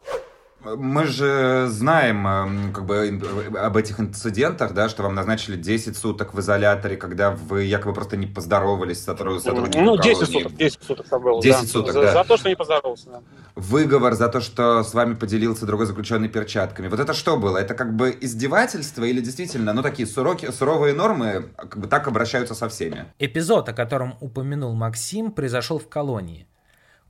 Мы 0.62 1.06
же 1.06 1.66
знаем 1.68 2.26
эм, 2.26 2.72
как 2.72 2.84
бы 2.84 3.20
об 3.58 3.76
этих 3.76 3.98
инцидентах, 3.98 4.74
да, 4.74 4.88
что 4.90 5.02
вам 5.02 5.14
назначили 5.14 5.56
10 5.56 5.96
суток 5.96 6.34
в 6.34 6.40
изоляторе, 6.40 6.96
когда 6.96 7.30
вы 7.30 7.64
якобы 7.64 7.94
просто 7.94 8.16
не 8.18 8.26
поздоровались 8.26 9.00
с 9.00 9.04
сотрудником 9.04 9.84
Ну, 9.84 9.96
10 9.96 10.18
колонии. 10.18 10.42
суток, 10.42 10.56
10 10.58 10.82
суток 10.82 11.08
там 11.08 11.22
было, 11.22 11.42
10 11.42 11.60
да. 11.62 11.66
суток, 11.66 11.92
за, 11.94 12.02
да. 12.02 12.12
За 12.12 12.24
то, 12.24 12.36
что 12.36 12.48
не 12.50 12.56
поздоровался, 12.56 13.10
да. 13.10 13.20
Выговор 13.54 14.14
за 14.14 14.28
то, 14.28 14.40
что 14.40 14.82
с 14.82 14.92
вами 14.92 15.14
поделился 15.14 15.64
другой 15.64 15.86
заключенный 15.86 16.28
перчатками. 16.28 16.88
Вот 16.88 17.00
это 17.00 17.14
что 17.14 17.38
было? 17.38 17.56
Это 17.56 17.74
как 17.74 17.96
бы 17.96 18.16
издевательство 18.20 19.04
или 19.04 19.20
действительно, 19.20 19.72
ну, 19.72 19.82
такие 19.82 20.06
суроки, 20.06 20.50
суровые 20.50 20.92
нормы 20.94 21.46
как 21.56 21.78
бы 21.78 21.86
так 21.86 22.06
обращаются 22.06 22.54
со 22.54 22.68
всеми? 22.68 23.06
Эпизод, 23.18 23.68
о 23.70 23.72
котором 23.72 24.16
упомянул 24.20 24.74
Максим, 24.74 25.30
произошел 25.32 25.78
в 25.78 25.88
колонии. 25.88 26.46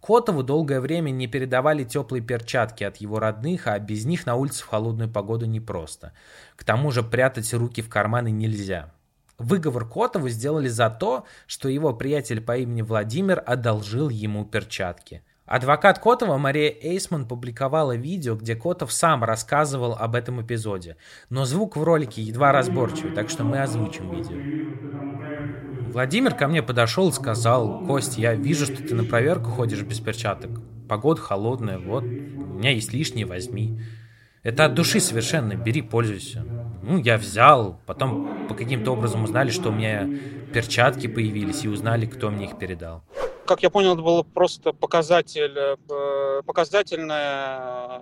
Котову 0.00 0.42
долгое 0.42 0.80
время 0.80 1.10
не 1.10 1.26
передавали 1.26 1.84
теплые 1.84 2.22
перчатки 2.22 2.84
от 2.84 2.96
его 2.96 3.18
родных, 3.18 3.66
а 3.66 3.78
без 3.78 4.04
них 4.06 4.26
на 4.26 4.34
улице 4.34 4.64
в 4.64 4.68
холодную 4.68 5.10
погоду 5.10 5.46
непросто. 5.46 6.12
К 6.56 6.64
тому 6.64 6.90
же 6.90 7.02
прятать 7.02 7.52
руки 7.52 7.82
в 7.82 7.88
карманы 7.88 8.30
нельзя. 8.30 8.92
Выговор 9.38 9.88
Котову 9.88 10.28
сделали 10.28 10.68
за 10.68 10.90
то, 10.90 11.24
что 11.46 11.68
его 11.68 11.94
приятель 11.94 12.40
по 12.40 12.56
имени 12.56 12.82
Владимир 12.82 13.42
одолжил 13.44 14.08
ему 14.08 14.44
перчатки. 14.44 15.22
Адвокат 15.50 15.98
Котова 15.98 16.38
Мария 16.38 16.70
Эйсман 16.70 17.26
публиковала 17.26 17.96
видео, 17.96 18.36
где 18.36 18.54
Котов 18.54 18.92
сам 18.92 19.24
рассказывал 19.24 19.94
об 19.94 20.14
этом 20.14 20.40
эпизоде. 20.40 20.96
Но 21.28 21.44
звук 21.44 21.76
в 21.76 21.82
ролике 21.82 22.22
едва 22.22 22.52
разборчивый, 22.52 23.12
так 23.12 23.28
что 23.30 23.42
мы 23.42 23.60
озвучим 23.60 24.10
видео. 24.10 25.29
Владимир 25.92 26.34
ко 26.34 26.46
мне 26.46 26.62
подошел 26.62 27.08
и 27.08 27.12
сказал, 27.12 27.84
Кость, 27.84 28.16
я 28.16 28.34
вижу, 28.34 28.64
что 28.64 28.76
ты 28.76 28.94
на 28.94 29.04
проверку 29.04 29.50
ходишь 29.50 29.82
без 29.82 29.98
перчаток. 29.98 30.50
Погода 30.88 31.20
холодная, 31.20 31.78
вот, 31.78 32.04
у 32.04 32.06
меня 32.06 32.70
есть 32.70 32.92
лишние, 32.92 33.26
возьми. 33.26 33.80
Это 34.44 34.66
от 34.66 34.74
души 34.74 35.00
совершенно, 35.00 35.54
бери, 35.54 35.82
пользуйся. 35.82 36.44
Ну, 36.82 36.98
я 36.98 37.18
взял, 37.18 37.80
потом 37.86 38.46
по 38.46 38.54
каким-то 38.54 38.92
образом 38.92 39.24
узнали, 39.24 39.50
что 39.50 39.70
у 39.70 39.72
меня 39.72 40.08
перчатки 40.54 41.08
появились, 41.08 41.64
и 41.64 41.68
узнали, 41.68 42.06
кто 42.06 42.30
мне 42.30 42.46
их 42.46 42.56
передал. 42.56 43.02
Как 43.44 43.64
я 43.64 43.70
понял, 43.70 43.94
это 43.94 44.02
было 44.02 44.22
просто 44.22 44.72
показатель, 44.72 45.58
э, 45.58 46.42
показательное 46.46 48.00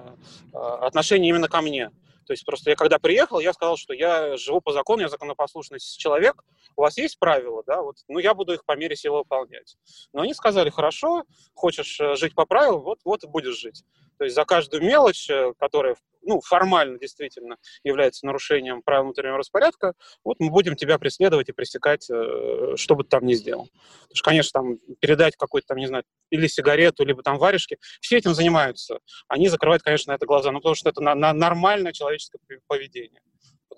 э, 0.53 0.59
отношение 0.59 1.31
именно 1.31 1.49
ко 1.49 1.63
мне. 1.63 1.91
То 2.29 2.35
есть 2.35 2.45
просто 2.45 2.69
я 2.69 2.77
когда 2.77 2.99
приехал, 2.99 3.41
я 3.41 3.55
сказал, 3.55 3.79
что 3.79 3.95
я 3.95 4.37
живу 4.37 4.61
по 4.61 4.71
закону, 4.73 5.01
я 5.01 5.09
законопослушный 5.09 5.79
человек, 5.81 6.45
у 6.77 6.83
вас 6.83 6.99
есть 6.99 7.19
правила, 7.19 7.63
да, 7.67 7.81
вот, 7.81 7.97
ну 8.07 8.19
я 8.19 8.35
буду 8.35 8.53
их 8.53 8.67
по 8.67 8.77
мере 8.77 8.97
силы 8.97 9.21
выполнять. 9.21 9.79
Но 10.13 10.21
они 10.21 10.35
сказали, 10.35 10.69
хорошо, 10.69 11.25
хочешь 11.55 11.99
э, 11.99 12.17
жить 12.17 12.35
по 12.35 12.45
правилам, 12.45 12.83
вот, 12.83 12.99
вот 13.03 13.25
и 13.25 13.27
будешь 13.27 13.59
жить. 13.59 13.83
То 14.19 14.25
есть 14.25 14.37
за 14.37 14.45
каждую 14.45 14.83
мелочь, 14.83 15.31
э, 15.31 15.55
которая 15.59 15.97
ну, 16.23 16.41
формально 16.41 16.99
действительно 16.99 17.57
является 17.83 18.27
нарушением 18.27 18.83
правил 18.83 19.05
внутреннего 19.05 19.39
распорядка, 19.39 19.95
вот 20.25 20.41
мы 20.41 20.51
будем 20.51 20.77
тебя 20.77 20.99
преследовать 20.99 21.49
и 21.49 21.53
пресекать, 21.53 22.09
э, 22.11 22.75
что 22.77 22.95
бы 22.95 23.05
ты 23.05 23.11
там 23.11 23.27
ни 23.27 23.35
сделал. 23.35 23.69
Потому 24.03 24.15
что, 24.15 24.25
конечно, 24.25 24.61
там 24.61 24.79
передать 25.01 25.37
какой-то 25.37 25.69
там, 25.69 25.79
не 25.79 25.87
знаю, 25.87 26.05
или 26.31 26.47
сигарету, 26.47 27.05
либо 27.05 27.23
там 27.23 27.39
варежки, 27.39 27.79
все 28.01 28.19
этим 28.19 28.35
занимаются. 28.35 28.99
Они 29.29 29.49
закрывают, 29.49 29.83
конечно, 29.83 30.13
на 30.13 30.17
это 30.17 30.27
глаза, 30.27 30.51
ну, 30.53 30.59
потому 30.59 30.75
что 30.75 30.91
это 30.91 31.01
на, 31.01 31.15
на 31.15 31.33
нормальное 31.33 31.93
человеческое 31.93 32.39
поведение 32.67 33.21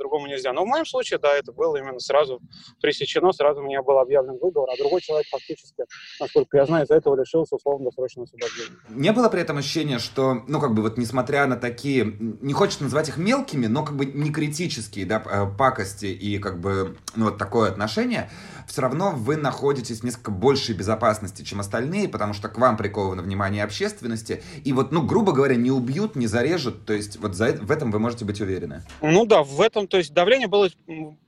по-другому 0.00 0.26
нельзя. 0.26 0.52
Но 0.52 0.64
в 0.64 0.66
моем 0.66 0.86
случае, 0.86 1.18
да, 1.18 1.36
это 1.36 1.52
было 1.52 1.76
именно 1.76 2.00
сразу 2.00 2.40
пресечено, 2.80 3.32
сразу 3.32 3.60
мне 3.60 3.82
был 3.82 3.98
объявлен 3.98 4.38
выговор, 4.40 4.70
а 4.72 4.76
другой 4.78 5.02
человек 5.02 5.26
фактически, 5.30 5.84
насколько 6.18 6.56
я 6.56 6.64
знаю, 6.64 6.84
из-за 6.84 6.94
этого 6.94 7.20
лишился 7.20 7.56
условно-досрочного 7.56 8.24
освобождения. 8.24 8.78
Не 8.88 9.12
было 9.12 9.28
при 9.28 9.42
этом 9.42 9.58
ощущения, 9.58 9.98
что, 9.98 10.42
ну, 10.48 10.58
как 10.60 10.72
бы 10.72 10.80
вот 10.82 10.96
несмотря 10.96 11.46
на 11.46 11.56
такие, 11.56 12.16
не 12.18 12.54
хочется 12.54 12.84
назвать 12.84 13.10
их 13.10 13.18
мелкими, 13.18 13.66
но 13.66 13.84
как 13.84 13.96
бы 13.96 14.06
не 14.06 14.30
критические, 14.30 15.04
да, 15.04 15.20
пакости 15.20 16.06
и 16.06 16.38
как 16.38 16.60
бы, 16.60 16.96
ну, 17.14 17.26
вот 17.26 17.36
такое 17.36 17.70
отношение, 17.70 18.30
все 18.66 18.82
равно 18.82 19.10
вы 19.10 19.36
находитесь 19.36 20.00
в 20.00 20.04
несколько 20.04 20.30
большей 20.30 20.74
безопасности, 20.74 21.42
чем 21.42 21.60
остальные, 21.60 22.08
потому 22.08 22.32
что 22.32 22.48
к 22.48 22.56
вам 22.56 22.76
приковано 22.76 23.20
внимание 23.20 23.64
общественности, 23.64 24.42
и 24.64 24.72
вот, 24.72 24.92
ну, 24.92 25.02
грубо 25.02 25.32
говоря, 25.32 25.56
не 25.56 25.70
убьют, 25.70 26.16
не 26.16 26.26
зарежут, 26.26 26.86
то 26.86 26.92
есть 26.92 27.18
вот 27.18 27.34
за, 27.34 27.52
в 27.52 27.70
этом 27.70 27.90
вы 27.90 27.98
можете 27.98 28.24
быть 28.24 28.40
уверены. 28.40 28.82
Ну 29.02 29.26
да, 29.26 29.42
в 29.42 29.60
этом, 29.60 29.88
то 29.90 29.98
есть 29.98 30.14
давление 30.14 30.48
было 30.48 30.70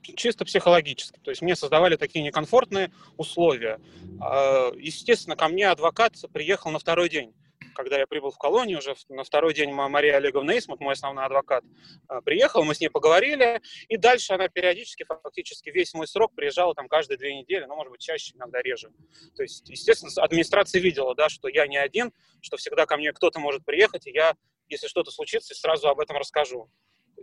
чисто 0.01 0.45
психологическое, 0.45 1.19
то 1.21 1.29
есть 1.29 1.41
мне 1.41 1.55
создавали 1.55 1.95
такие 1.95 2.23
некомфортные 2.23 2.91
условия. 3.17 3.79
А, 4.21 4.71
естественно, 4.75 5.35
ко 5.35 5.47
мне 5.47 5.69
адвокат 5.69 6.15
приехал 6.33 6.71
на 6.71 6.79
второй 6.79 7.09
день 7.09 7.33
когда 7.73 7.97
я 7.97 8.07
прибыл 8.07 8.31
в 8.31 8.37
колонию, 8.37 8.79
уже 8.79 8.95
на 9.09 9.23
второй 9.23 9.53
день 9.53 9.71
Мария 9.71 10.17
Олеговна 10.17 10.57
Исмут, 10.57 10.79
мой 10.79 10.93
основной 10.93 11.25
адвокат, 11.25 11.63
а, 12.07 12.21
приехала, 12.21 12.63
мы 12.63 12.75
с 12.75 12.79
ней 12.79 12.89
поговорили, 12.89 13.61
и 13.87 13.97
дальше 13.97 14.33
она 14.33 14.47
периодически, 14.47 15.03
фактически 15.03 15.69
весь 15.69 15.93
мой 15.93 16.07
срок 16.07 16.33
приезжала 16.35 16.73
там 16.75 16.87
каждые 16.87 17.17
две 17.17 17.35
недели, 17.35 17.65
ну, 17.65 17.75
может 17.75 17.91
быть, 17.91 18.01
чаще, 18.01 18.33
иногда 18.35 18.61
реже. 18.61 18.91
То 19.35 19.43
есть, 19.43 19.67
естественно, 19.69 20.11
администрация 20.23 20.81
видела, 20.81 21.15
да, 21.15 21.29
что 21.29 21.47
я 21.47 21.67
не 21.67 21.77
один, 21.77 22.13
что 22.41 22.57
всегда 22.57 22.85
ко 22.85 22.97
мне 22.97 23.11
кто-то 23.11 23.39
может 23.39 23.65
приехать, 23.65 24.07
и 24.07 24.11
я, 24.11 24.35
если 24.67 24.87
что-то 24.87 25.11
случится, 25.11 25.53
сразу 25.55 25.89
об 25.89 25.99
этом 25.99 26.17
расскажу. 26.17 26.69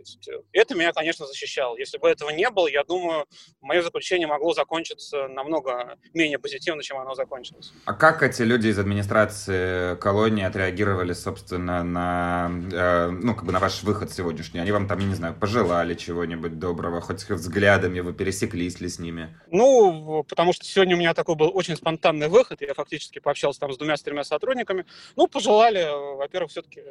Есть 0.01 0.27
э, 0.27 0.41
это 0.51 0.75
меня, 0.75 0.91
конечно, 0.93 1.25
защищало. 1.27 1.77
Если 1.77 1.97
бы 1.97 2.09
этого 2.09 2.31
не 2.31 2.49
было, 2.49 2.67
я 2.67 2.83
думаю, 2.83 3.25
мое 3.61 3.81
заключение 3.81 4.27
могло 4.27 4.53
закончиться 4.53 5.27
намного 5.27 5.97
менее 6.13 6.39
позитивно, 6.39 6.81
чем 6.81 6.97
оно 6.97 7.13
закончилось. 7.13 7.71
А 7.85 7.93
как 7.93 8.23
эти 8.23 8.41
люди 8.41 8.67
из 8.67 8.79
администрации 8.79 9.95
колонии 9.97 10.43
отреагировали, 10.43 11.13
собственно, 11.13 11.83
на, 11.83 12.51
э, 12.71 13.09
ну, 13.09 13.35
как 13.35 13.45
бы 13.45 13.51
на 13.51 13.59
ваш 13.59 13.83
выход 13.83 14.11
сегодняшний? 14.11 14.59
Они 14.59 14.71
вам 14.71 14.87
там, 14.87 14.99
я 14.99 15.05
не 15.05 15.15
знаю, 15.15 15.35
пожелали 15.35 15.93
чего-нибудь 15.93 16.57
доброго, 16.57 16.99
хоть 17.01 17.29
взглядами 17.29 17.99
вы 17.99 18.13
пересеклись 18.13 18.79
ли 18.81 18.89
с 18.89 18.99
ними? 18.99 19.37
Ну, 19.51 20.23
потому 20.27 20.53
что 20.53 20.65
сегодня 20.65 20.95
у 20.95 20.99
меня 20.99 21.13
такой 21.13 21.35
был 21.35 21.51
очень 21.53 21.75
спонтанный 21.75 22.27
выход, 22.27 22.61
я 22.61 22.73
фактически 22.73 23.19
пообщался 23.19 23.59
там 23.59 23.71
с 23.71 23.77
двумя-тремя 23.77 24.23
сотрудниками. 24.23 24.85
Ну, 25.15 25.27
пожелали, 25.27 25.87
во-первых, 26.17 26.51
все-таки 26.51 26.81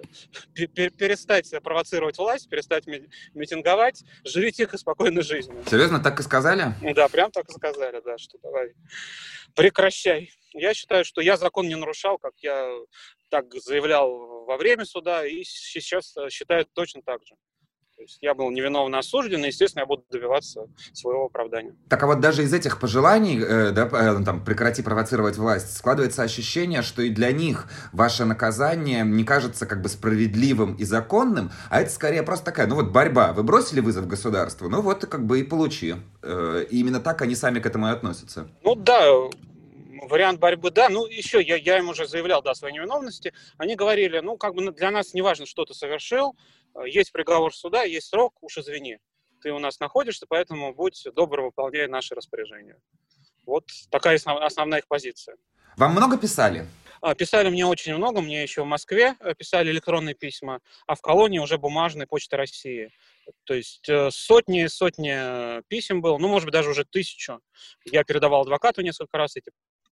перестать 0.54 1.52
провоцировать 1.62 2.18
власть, 2.18 2.48
перестать 2.48 2.86
митинговать, 3.34 4.04
живи 4.24 4.52
тихо, 4.52 4.78
спокойной 4.78 5.22
жизнью. 5.22 5.62
Серьезно, 5.66 6.00
так 6.00 6.20
и 6.20 6.22
сказали? 6.22 6.74
Да, 6.94 7.08
прям 7.08 7.30
так 7.30 7.48
и 7.48 7.52
сказали, 7.52 8.00
да, 8.04 8.18
что 8.18 8.38
давай, 8.42 8.74
прекращай. 9.54 10.32
Я 10.52 10.74
считаю, 10.74 11.04
что 11.04 11.20
я 11.20 11.36
закон 11.36 11.68
не 11.68 11.76
нарушал, 11.76 12.18
как 12.18 12.32
я 12.38 12.68
так 13.28 13.52
заявлял 13.54 14.44
во 14.44 14.56
время 14.56 14.84
суда, 14.84 15.24
и 15.24 15.44
сейчас 15.44 16.14
считаю 16.30 16.66
точно 16.66 17.02
так 17.02 17.20
же. 17.24 17.34
То 18.00 18.04
есть 18.04 18.16
я 18.22 18.32
был 18.32 18.50
невиновно 18.50 19.00
осужден, 19.00 19.44
и, 19.44 19.48
естественно, 19.48 19.82
я 19.82 19.86
буду 19.86 20.02
добиваться 20.10 20.68
своего 20.94 21.26
оправдания. 21.26 21.76
Так 21.90 22.02
а 22.02 22.06
вот 22.06 22.20
даже 22.20 22.42
из 22.42 22.54
этих 22.54 22.80
пожеланий, 22.80 23.38
э, 23.38 23.72
да, 23.72 23.90
э, 23.92 24.24
там, 24.24 24.42
прекрати 24.42 24.80
провоцировать 24.80 25.36
власть, 25.36 25.76
складывается 25.76 26.22
ощущение, 26.22 26.80
что 26.80 27.02
и 27.02 27.10
для 27.10 27.30
них 27.30 27.66
ваше 27.92 28.24
наказание 28.24 29.04
не 29.04 29.22
кажется 29.24 29.66
как 29.66 29.82
бы 29.82 29.90
справедливым 29.90 30.76
и 30.76 30.84
законным, 30.84 31.50
а 31.68 31.82
это 31.82 31.90
скорее 31.90 32.22
просто 32.22 32.46
такая, 32.46 32.66
ну 32.66 32.76
вот 32.76 32.90
борьба. 32.90 33.34
Вы 33.34 33.42
бросили 33.42 33.80
вызов 33.80 34.06
государству, 34.06 34.70
ну 34.70 34.80
вот 34.80 35.04
как 35.04 35.26
бы 35.26 35.40
и 35.40 35.42
получи. 35.42 35.96
Э, 36.22 36.64
и 36.70 36.80
именно 36.80 37.00
так 37.00 37.20
они 37.20 37.34
сами 37.34 37.60
к 37.60 37.66
этому 37.66 37.88
и 37.88 37.90
относятся. 37.90 38.48
Ну 38.62 38.76
да, 38.76 39.28
вариант 40.08 40.40
борьбы, 40.40 40.70
да. 40.70 40.88
Ну, 40.88 41.06
еще 41.06 41.42
я, 41.42 41.56
я 41.56 41.78
им 41.78 41.88
уже 41.88 42.06
заявлял, 42.06 42.42
да, 42.42 42.54
своей 42.54 42.74
невиновности. 42.74 43.32
Они 43.58 43.76
говорили, 43.76 44.20
ну, 44.20 44.36
как 44.36 44.54
бы 44.54 44.70
для 44.72 44.90
нас 44.90 45.14
не 45.14 45.22
важно, 45.22 45.46
что 45.46 45.64
ты 45.64 45.74
совершил, 45.74 46.36
есть 46.84 47.12
приговор 47.12 47.54
суда, 47.54 47.82
есть 47.82 48.08
срок, 48.08 48.34
уж 48.42 48.58
извини. 48.58 48.98
ты 49.42 49.52
у 49.52 49.58
нас 49.58 49.80
находишься, 49.80 50.26
поэтому 50.28 50.74
будь 50.74 51.06
добр, 51.14 51.40
выполняй 51.40 51.88
наши 51.88 52.14
распоряжения. 52.14 52.76
Вот 53.46 53.64
такая 53.90 54.16
основная 54.16 54.80
их 54.80 54.88
позиция. 54.88 55.36
Вам 55.76 55.92
много 55.92 56.18
писали? 56.18 56.66
А, 57.02 57.14
писали 57.14 57.48
мне 57.48 57.64
очень 57.64 57.94
много, 57.94 58.20
мне 58.20 58.42
еще 58.42 58.62
в 58.62 58.66
Москве 58.66 59.16
э, 59.20 59.34
писали 59.34 59.70
электронные 59.70 60.14
письма, 60.14 60.60
а 60.86 60.94
в 60.94 61.00
колонии 61.00 61.38
уже 61.38 61.56
бумажные 61.56 62.06
Почта 62.06 62.36
России. 62.36 62.90
То 63.44 63.54
есть 63.54 63.88
э, 63.88 64.10
сотни, 64.10 64.66
сотни 64.66 65.62
писем 65.68 66.02
было, 66.02 66.18
ну, 66.18 66.28
может 66.28 66.46
быть, 66.46 66.52
даже 66.52 66.70
уже 66.70 66.84
тысячу. 66.84 67.40
Я 67.86 68.04
передавал 68.04 68.42
адвокату 68.42 68.82
несколько 68.82 69.16
раз 69.16 69.36
эти 69.36 69.50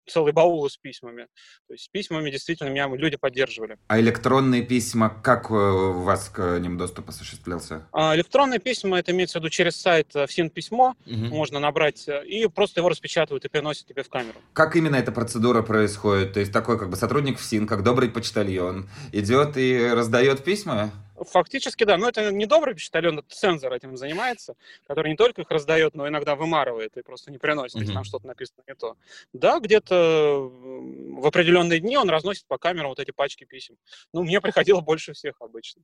целый 0.07 0.33
баул 0.33 0.69
с 0.69 0.77
письмами. 0.77 1.27
То 1.67 1.73
есть 1.73 1.85
с 1.85 1.87
письмами 1.87 2.29
действительно 2.29 2.69
меня 2.69 2.87
люди 2.87 3.17
поддерживали. 3.17 3.77
А 3.87 3.99
электронные 3.99 4.63
письма, 4.63 5.09
как 5.09 5.49
э, 5.49 5.53
у 5.53 6.01
вас 6.01 6.29
к 6.29 6.59
ним 6.59 6.77
доступ 6.77 7.09
осуществлялся? 7.09 7.87
А, 7.91 8.15
электронные 8.15 8.59
письма, 8.59 8.99
это 8.99 9.11
имеется 9.11 9.39
в 9.39 9.41
виду 9.41 9.49
через 9.49 9.75
сайт 9.75 10.15
э, 10.15 10.25
ФСИН 10.25 10.49
письмо, 10.49 10.95
угу. 11.05 11.15
можно 11.15 11.59
набрать, 11.59 12.07
э, 12.07 12.25
и 12.25 12.47
просто 12.47 12.79
его 12.79 12.89
распечатывают 12.89 13.45
и 13.45 13.49
приносят 13.49 13.87
тебе 13.87 14.03
в 14.03 14.09
камеру. 14.09 14.39
Как 14.53 14.75
именно 14.75 14.95
эта 14.95 15.11
процедура 15.11 15.61
происходит? 15.61 16.33
То 16.33 16.39
есть 16.39 16.51
такой 16.51 16.77
как 16.77 16.89
бы 16.89 16.95
сотрудник 16.95 17.39
ФСИН, 17.39 17.67
как 17.67 17.83
добрый 17.83 18.09
почтальон, 18.09 18.89
идет 19.11 19.57
и 19.57 19.89
раздает 19.93 20.43
письма? 20.43 20.91
Фактически, 21.15 21.83
да. 21.83 21.97
Но 21.97 22.09
это 22.09 22.31
не 22.31 22.45
добрый 22.45 22.73
почтальон, 22.73 23.19
это 23.19 23.27
цензор 23.29 23.73
этим 23.73 23.97
занимается, 23.97 24.55
который 24.87 25.09
не 25.09 25.15
только 25.15 25.41
их 25.41 25.49
раздает, 25.49 25.95
но 25.95 26.07
иногда 26.07 26.35
вымарывает 26.35 26.97
и 26.97 27.01
просто 27.01 27.31
не 27.31 27.37
приносит, 27.37 27.75
mm-hmm. 27.75 27.81
если 27.81 27.93
там 27.93 28.03
что-то 28.03 28.27
написано 28.27 28.63
не 28.67 28.75
то. 28.75 28.95
Да, 29.33 29.59
где-то 29.59 30.49
в 30.51 31.25
определенные 31.25 31.79
дни 31.79 31.97
он 31.97 32.09
разносит 32.09 32.45
по 32.47 32.57
камерам 32.57 32.89
вот 32.89 32.99
эти 32.99 33.11
пачки 33.11 33.45
писем. 33.45 33.75
Ну, 34.13 34.23
мне 34.23 34.41
приходило 34.41 34.81
больше 34.81 35.13
всех 35.13 35.35
обычно. 35.39 35.81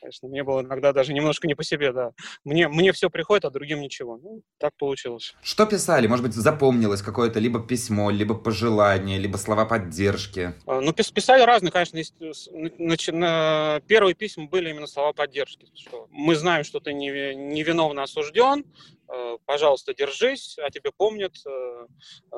Конечно, 0.00 0.28
мне 0.28 0.42
было 0.42 0.60
иногда 0.60 0.92
даже 0.92 1.12
немножко 1.12 1.46
не 1.46 1.54
по 1.54 1.64
себе, 1.64 1.92
да. 1.92 2.12
Мне, 2.44 2.68
мне 2.68 2.92
все 2.92 3.10
приходит, 3.10 3.44
а 3.44 3.50
другим 3.50 3.80
ничего. 3.80 4.18
Ну, 4.22 4.42
так 4.58 4.72
получилось. 4.76 5.34
Что 5.42 5.66
писали? 5.66 6.06
Может 6.06 6.24
быть, 6.24 6.34
запомнилось 6.34 7.02
какое-то 7.02 7.38
либо 7.38 7.60
письмо, 7.60 8.10
либо 8.10 8.34
пожелание, 8.34 9.18
либо 9.18 9.36
слова 9.36 9.64
поддержки? 9.64 10.54
А, 10.66 10.80
ну, 10.80 10.92
писали 10.92 11.42
разные, 11.42 11.70
конечно. 11.70 11.96
Есть, 11.98 12.14
на, 12.52 12.96
на, 13.12 13.80
первые 13.86 14.14
письма 14.14 14.46
были 14.46 14.59
именно 14.68 14.86
слова 14.86 15.12
поддержки. 15.12 15.66
Что 15.74 16.06
мы 16.10 16.34
знаем, 16.34 16.64
что 16.64 16.80
ты 16.80 16.92
невиновно 16.92 18.02
осужден, 18.02 18.64
э, 19.08 19.38
пожалуйста, 19.46 19.94
держись, 19.94 20.58
о 20.58 20.70
тебе 20.70 20.92
помнят, 20.92 21.34
э, 21.46 21.86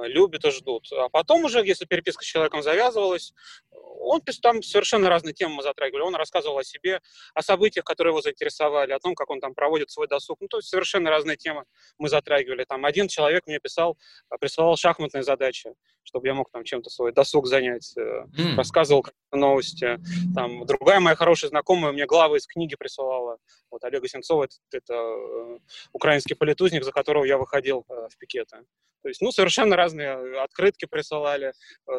любят 0.05 0.45
и 0.45 0.51
ждут. 0.51 0.87
А 0.93 1.09
потом 1.09 1.45
уже, 1.45 1.67
если 1.67 1.85
переписка 1.85 2.25
с 2.25 2.27
человеком 2.29 2.63
завязывалась, 2.63 3.35
он 3.71 4.21
там 4.43 4.63
совершенно 4.63 5.09
разные 5.09 5.33
темы 5.33 5.57
мы 5.57 5.63
затрагивали. 5.63 6.03
Он 6.03 6.15
рассказывал 6.15 6.59
о 6.59 6.65
себе, 6.65 7.01
о 7.35 7.43
событиях, 7.43 7.85
которые 7.85 8.13
его 8.13 8.21
заинтересовали, 8.21 8.93
о 8.93 8.99
том, 8.99 9.15
как 9.15 9.31
он 9.31 9.41
там 9.41 9.55
проводит 9.55 9.91
свой 9.91 10.09
досуг. 10.09 10.39
Ну, 10.41 10.49
то 10.49 10.59
есть 10.59 10.69
совершенно 10.69 11.11
разные 11.11 11.37
темы 11.37 11.65
мы 11.99 12.09
затрагивали. 12.09 12.65
Там 12.65 12.85
один 12.85 13.09
человек 13.09 13.47
мне 13.47 13.59
писал, 13.59 13.97
присылал 14.41 14.77
шахматные 14.77 15.23
задачи, 15.23 15.75
чтобы 16.05 16.27
я 16.27 16.35
мог 16.35 16.51
там 16.51 16.65
чем-то 16.65 16.91
свой 16.91 17.13
досуг 17.13 17.47
занять. 17.47 17.95
Mm. 17.97 18.57
Рассказывал 18.57 19.07
новости. 19.33 19.99
Там 20.35 20.67
другая 20.67 21.01
моя 21.01 21.17
хорошая 21.17 21.51
знакомая 21.51 21.93
мне 21.93 22.07
главы 22.07 22.39
из 22.39 22.47
книги 22.47 22.77
присылала. 22.77 23.39
Вот 23.71 23.85
Олега 23.85 24.09
Сенцова, 24.09 24.45
это, 24.45 24.57
это 24.73 24.95
э, 24.95 25.59
украинский 25.93 26.37
политузник, 26.37 26.85
за 26.85 26.93
которого 26.93 27.25
я 27.25 27.39
выходил 27.39 27.85
э, 27.89 28.09
в 28.11 28.19
пикеты. 28.19 28.59
То 29.03 29.09
есть, 29.09 29.21
ну, 29.21 29.33
совершенно 29.33 29.75
разные 29.75 30.41
открытки 30.43 30.85
присылали, 30.85 31.53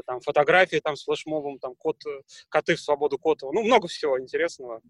там, 0.06 0.22
фотографии 0.22 0.80
там 0.82 0.96
с 0.96 1.04
флешмобом, 1.04 1.60
там, 1.60 1.76
кот, 1.76 1.98
коты 2.48 2.76
в 2.76 2.80
свободу 2.80 3.18
Котова. 3.18 3.52
Ну, 3.52 3.62
много 3.64 3.90
всего 3.90 4.20
интересного. 4.20 4.82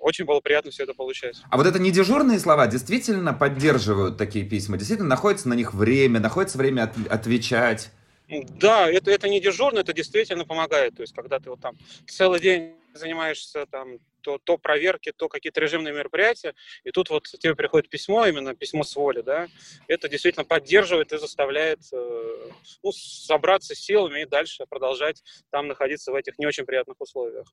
Очень 0.00 0.24
было 0.24 0.40
приятно 0.40 0.70
все 0.70 0.84
это 0.84 0.94
получать. 0.94 1.36
А 1.50 1.56
вот 1.56 1.66
это 1.66 1.78
не 1.78 1.90
дежурные 1.90 2.38
слова 2.38 2.66
действительно 2.66 3.32
поддерживают 3.32 4.16
такие 4.18 4.44
письма? 4.44 4.76
Действительно 4.76 5.08
находится 5.08 5.48
на 5.48 5.54
них 5.54 5.74
время, 5.74 6.20
находится 6.20 6.58
время 6.58 6.84
от, 6.84 6.96
отвечать? 7.10 7.90
Да, 8.28 8.90
это, 8.90 9.10
это 9.10 9.28
не 9.28 9.40
дежурно, 9.40 9.80
это 9.80 9.92
действительно 9.92 10.46
помогает. 10.46 10.96
То 10.96 11.02
есть, 11.02 11.14
когда 11.14 11.38
ты 11.38 11.50
вот 11.50 11.60
там 11.60 11.76
целый 12.06 12.40
день 12.40 12.76
занимаешься 12.94 13.66
там 13.66 13.98
то, 14.22 14.38
то 14.38 14.56
проверки, 14.56 15.12
то 15.14 15.28
какие-то 15.28 15.60
режимные 15.60 15.92
мероприятия, 15.92 16.54
и 16.84 16.90
тут 16.90 17.10
вот 17.10 17.24
тебе 17.24 17.54
приходит 17.54 17.90
письмо, 17.90 18.26
именно 18.26 18.54
письмо 18.54 18.82
с 18.82 18.96
воли, 18.96 19.20
да, 19.20 19.48
это 19.86 20.08
действительно 20.08 20.44
поддерживает 20.44 21.12
и 21.12 21.18
заставляет 21.18 21.80
э, 21.92 22.50
ну, 22.82 22.92
собраться 22.92 23.74
силами 23.74 24.22
и 24.22 24.26
дальше 24.26 24.64
продолжать 24.66 25.22
там 25.50 25.68
находиться 25.68 26.10
в 26.12 26.14
этих 26.14 26.38
не 26.38 26.46
очень 26.46 26.64
приятных 26.64 26.98
условиях. 27.00 27.52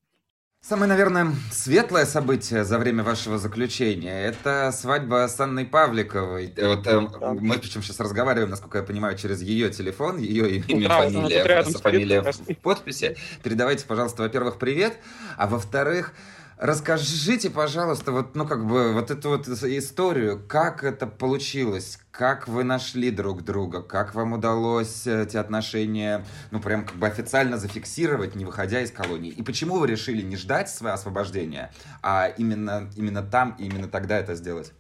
Самое, 0.63 0.87
наверное, 0.87 1.33
светлое 1.51 2.05
событие 2.05 2.63
за 2.63 2.77
время 2.77 3.03
вашего 3.03 3.39
заключения– 3.39 4.21
это 4.25 4.71
свадьба 4.71 5.27
с 5.27 5.39
Анной 5.39 5.65
Павликовой. 5.65 6.53
Э, 6.55 6.75
вот, 6.75 6.85
э, 6.85 6.99
мы 6.99 7.57
причем 7.57 7.81
сейчас 7.81 7.99
разговариваем, 7.99 8.51
насколько 8.51 8.77
я 8.77 8.83
понимаю, 8.83 9.17
через 9.17 9.41
ее 9.41 9.71
телефон, 9.71 10.19
ее 10.19 10.57
имя, 10.57 10.87
да, 10.87 11.01
фамилия, 11.01 11.63
фамилия 11.63 12.21
в 12.21 12.55
подписи. 12.61 13.17
Передавайте, 13.41 13.85
пожалуйста, 13.87 14.21
во-первых, 14.21 14.59
привет, 14.59 14.99
а 15.35 15.47
во-вторых, 15.47 16.13
Расскажите, 16.61 17.49
пожалуйста, 17.49 18.11
вот, 18.11 18.35
ну, 18.35 18.45
как 18.45 18.67
бы, 18.67 18.93
вот 18.93 19.09
эту 19.09 19.29
вот 19.29 19.47
историю, 19.47 20.39
как 20.47 20.83
это 20.83 21.07
получилось, 21.07 21.97
как 22.11 22.47
вы 22.47 22.63
нашли 22.63 23.09
друг 23.09 23.43
друга, 23.43 23.81
как 23.81 24.13
вам 24.13 24.33
удалось 24.33 25.07
эти 25.07 25.37
отношения, 25.37 26.23
ну, 26.51 26.59
прям 26.59 26.85
как 26.85 26.97
бы 26.97 27.07
официально 27.07 27.57
зафиксировать, 27.57 28.35
не 28.35 28.45
выходя 28.45 28.81
из 28.81 28.91
колонии, 28.91 29.31
и 29.31 29.41
почему 29.41 29.79
вы 29.79 29.87
решили 29.87 30.21
не 30.21 30.37
ждать 30.37 30.69
свое 30.69 30.93
освобождение, 30.93 31.71
а 32.03 32.27
именно, 32.27 32.91
именно 32.95 33.23
там 33.23 33.55
и 33.57 33.65
именно 33.65 33.87
тогда 33.87 34.19
это 34.19 34.35
сделать? 34.35 34.71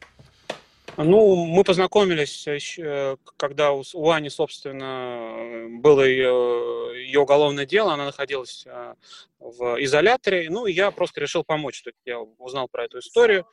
Ну, 0.97 1.45
мы 1.45 1.63
познакомились, 1.63 2.47
э, 2.47 3.15
когда 3.37 3.71
у 3.71 4.09
Ани, 4.09 4.29
собственно, 4.29 5.67
было 5.79 6.01
ее, 6.01 6.91
ее 7.05 7.19
уголовное 7.21 7.65
дело, 7.65 7.93
она 7.93 8.05
находилась 8.05 8.65
э, 8.65 8.95
в 9.39 9.81
изоляторе, 9.81 10.49
ну, 10.49 10.65
я 10.65 10.91
просто 10.91 11.21
решил 11.21 11.43
помочь. 11.43 11.81
То 11.81 11.89
есть 11.91 11.99
я 12.05 12.19
узнал 12.19 12.67
про 12.67 12.85
эту 12.85 12.99
историю, 12.99 13.47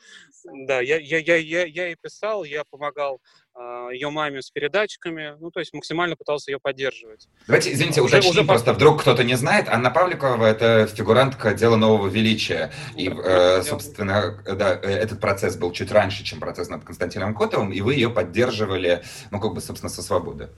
да, 0.44 0.80
я, 0.80 0.98
я, 0.98 1.18
я, 1.18 1.36
я, 1.36 1.64
я 1.64 1.86
ей 1.86 1.96
писал, 1.96 2.42
я 2.44 2.64
помогал 2.64 3.20
э, 3.47 3.47
ее 3.92 4.10
маме 4.10 4.42
с 4.42 4.50
передатчиками, 4.50 5.36
ну, 5.40 5.50
то 5.50 5.60
есть 5.60 5.72
максимально 5.72 6.16
пытался 6.16 6.50
ее 6.50 6.58
поддерживать. 6.60 7.28
Давайте, 7.46 7.72
извините, 7.72 8.00
уже, 8.00 8.16
уточним, 8.16 8.30
уже 8.30 8.44
просто 8.44 8.72
вдруг 8.72 9.00
кто-то 9.00 9.24
не 9.24 9.34
знает, 9.34 9.68
Анна 9.68 9.90
Павликова– 9.90 10.44
это 10.46 10.86
фигурантка 10.86 11.54
дела 11.54 11.76
нового 11.76 12.08
величия, 12.08 12.70
и, 12.96 13.08
э, 13.08 13.62
собственно, 13.62 14.42
да, 14.44 14.74
этот 14.74 15.20
процесс 15.20 15.56
был 15.56 15.72
чуть 15.72 15.90
раньше, 15.90 16.24
чем 16.24 16.40
процесс 16.40 16.68
над 16.68 16.84
Константином 16.84 17.34
Котовым, 17.34 17.72
и 17.72 17.80
вы 17.80 17.94
ее 17.94 18.10
поддерживали, 18.10 19.02
ну, 19.30 19.40
как 19.40 19.54
бы, 19.54 19.60
собственно, 19.60 19.90
со 19.90 20.02
свободы. 20.02 20.50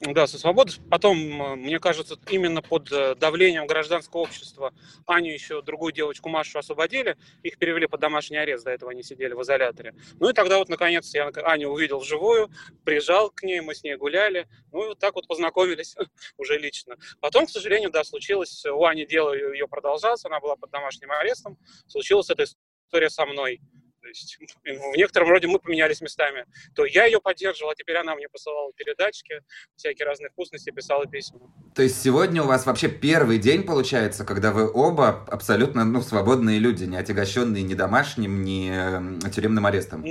Да, 0.00 0.26
со 0.26 0.38
свободы. 0.38 0.72
Потом, 0.90 1.18
мне 1.60 1.78
кажется, 1.78 2.18
именно 2.30 2.62
под 2.62 2.90
э, 2.90 3.14
давлением 3.16 3.66
гражданского 3.66 4.20
общества 4.20 4.72
Аню 5.06 5.30
еще 5.30 5.60
другую 5.60 5.92
девочку 5.92 6.30
Машу 6.30 6.58
освободили. 6.58 7.18
Их 7.42 7.58
перевели 7.58 7.86
под 7.86 8.00
домашний 8.00 8.38
арест, 8.38 8.64
до 8.64 8.70
этого 8.70 8.92
они 8.92 9.02
сидели 9.02 9.34
в 9.34 9.42
изоляторе. 9.42 9.94
Ну 10.18 10.30
и 10.30 10.32
тогда 10.32 10.56
вот, 10.56 10.70
наконец, 10.70 11.12
я 11.12 11.28
Аню 11.44 11.68
увидел 11.68 11.98
вживую, 11.98 12.50
приезжал 12.82 13.30
к 13.30 13.42
ней, 13.42 13.60
мы 13.60 13.74
с 13.74 13.82
ней 13.82 13.94
гуляли. 13.96 14.48
Ну 14.72 14.84
и 14.84 14.88
вот 14.88 14.98
так 14.98 15.14
вот 15.16 15.28
познакомились 15.28 15.94
уже 16.38 16.56
лично. 16.58 16.96
Потом, 17.20 17.44
к 17.44 17.50
сожалению, 17.50 17.90
да, 17.90 18.02
случилось, 18.02 18.64
у 18.64 18.82
Ани 18.86 19.04
дело 19.04 19.34
ее 19.34 19.68
продолжаться, 19.68 20.28
она 20.28 20.40
была 20.40 20.56
под 20.56 20.70
домашним 20.70 21.12
арестом. 21.12 21.58
Случилась 21.86 22.30
эта 22.30 22.44
история 22.44 23.10
со 23.10 23.26
мной. 23.26 23.60
То 24.00 24.08
есть 24.08 24.38
в 24.64 24.96
некотором 24.96 25.28
роде 25.28 25.46
мы 25.46 25.58
поменялись 25.58 26.00
местами. 26.00 26.46
То 26.74 26.84
я 26.84 27.04
ее 27.04 27.20
поддерживал, 27.20 27.70
а 27.70 27.74
теперь 27.74 27.96
она 27.96 28.14
мне 28.14 28.28
посылала 28.28 28.72
передачки, 28.72 29.42
всякие 29.76 30.06
разные 30.06 30.30
вкусности, 30.30 30.70
писала 30.70 31.06
письма. 31.06 31.40
То 31.74 31.82
есть 31.82 32.02
сегодня 32.02 32.42
у 32.42 32.46
вас 32.46 32.66
вообще 32.66 32.88
первый 32.88 33.38
день 33.38 33.62
получается, 33.64 34.24
когда 34.24 34.52
вы 34.52 34.70
оба 34.72 35.24
абсолютно 35.28 35.84
ну, 35.84 36.00
свободные 36.00 36.58
люди, 36.58 36.84
не 36.84 36.96
отягощенные 36.96 37.62
ни 37.62 37.74
домашним, 37.74 38.42
ни 38.42 38.70
э, 38.72 39.30
тюремным 39.30 39.66
арестом? 39.66 40.02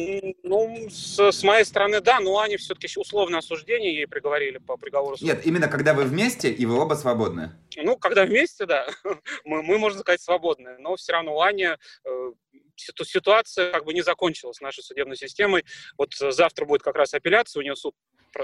Ну, 0.43 0.87
с, 0.89 1.19
с 1.19 1.43
моей 1.43 1.65
стороны, 1.65 2.01
да, 2.01 2.19
но 2.19 2.39
они 2.39 2.57
все-таки 2.57 2.87
условное 2.99 3.39
осуждение 3.39 3.93
ей 3.93 4.07
приговорили 4.07 4.59
по 4.59 4.77
приговору. 4.77 5.17
Нет, 5.21 5.45
именно 5.45 5.67
когда 5.67 5.93
вы 5.93 6.03
вместе 6.03 6.51
и 6.51 6.65
вы 6.65 6.79
оба 6.79 6.93
свободны. 6.93 7.51
Ну, 7.75 7.97
когда 7.97 8.25
вместе, 8.25 8.65
да, 8.65 8.87
мы, 9.45 9.63
мы, 9.63 9.77
можно 9.77 9.99
сказать, 9.99 10.21
свободны. 10.21 10.77
Но 10.79 10.95
все 10.95 11.13
равно 11.13 11.35
у 11.35 11.41
Ани 11.41 11.65
э, 11.65 12.31
ситуация 12.79 13.71
как 13.71 13.85
бы 13.85 13.93
не 13.93 14.01
закончилась 14.01 14.61
нашей 14.61 14.83
судебной 14.83 15.17
системой. 15.17 15.65
Вот 15.97 16.13
э, 16.21 16.31
завтра 16.31 16.65
будет 16.65 16.81
как 16.81 16.95
раз 16.95 17.13
апелляция, 17.13 17.61
у 17.61 17.63
нее 17.63 17.75
суд 17.75 17.95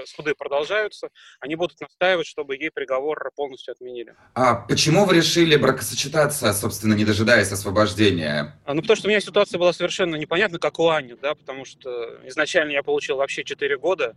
суды 0.04 0.34
продолжаются, 0.34 1.10
они 1.40 1.54
будут 1.54 1.80
настаивать, 1.80 2.26
чтобы 2.26 2.56
ей 2.56 2.70
приговор 2.70 3.30
полностью 3.34 3.72
отменили. 3.72 4.14
А 4.34 4.54
почему 4.54 5.04
вы 5.04 5.14
решили 5.14 5.56
бракосочетаться, 5.56 6.52
собственно, 6.52 6.94
не 6.94 7.04
дожидаясь 7.04 7.52
освобождения? 7.52 8.60
А, 8.64 8.74
ну, 8.74 8.82
потому 8.82 8.96
что 8.96 9.06
у 9.06 9.10
меня 9.10 9.20
ситуация 9.20 9.58
была 9.58 9.72
совершенно 9.72 10.16
непонятна, 10.16 10.58
как 10.58 10.78
у 10.78 10.88
Ани, 10.88 11.14
да, 11.14 11.34
потому 11.34 11.64
что 11.64 12.18
изначально 12.26 12.72
я 12.72 12.82
получил 12.82 13.16
вообще 13.16 13.44
4 13.44 13.78
года, 13.78 14.16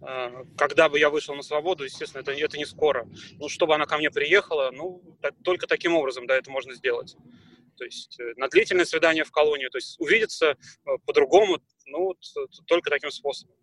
а, 0.00 0.44
когда 0.56 0.88
бы 0.88 0.98
я 0.98 1.10
вышел 1.10 1.34
на 1.34 1.42
свободу, 1.42 1.84
естественно, 1.84 2.22
это, 2.22 2.32
это 2.32 2.56
не 2.56 2.66
скоро. 2.66 3.06
Ну, 3.38 3.48
чтобы 3.48 3.74
она 3.74 3.86
ко 3.86 3.98
мне 3.98 4.10
приехала, 4.10 4.70
ну, 4.72 5.02
так, 5.20 5.34
только 5.42 5.66
таким 5.66 5.94
образом, 5.94 6.26
да, 6.26 6.36
это 6.36 6.50
можно 6.50 6.74
сделать. 6.74 7.16
То 7.78 7.84
есть 7.84 8.18
э, 8.20 8.34
на 8.36 8.48
длительное 8.48 8.84
свидание 8.84 9.24
в 9.24 9.30
колонию, 9.30 9.70
то 9.70 9.78
есть 9.78 9.98
увидеться 10.00 10.50
э, 10.50 10.90
по-другому, 11.06 11.58
ну, 11.86 12.04
вот, 12.04 12.18
только 12.66 12.90
таким 12.90 13.10
способом 13.10 13.54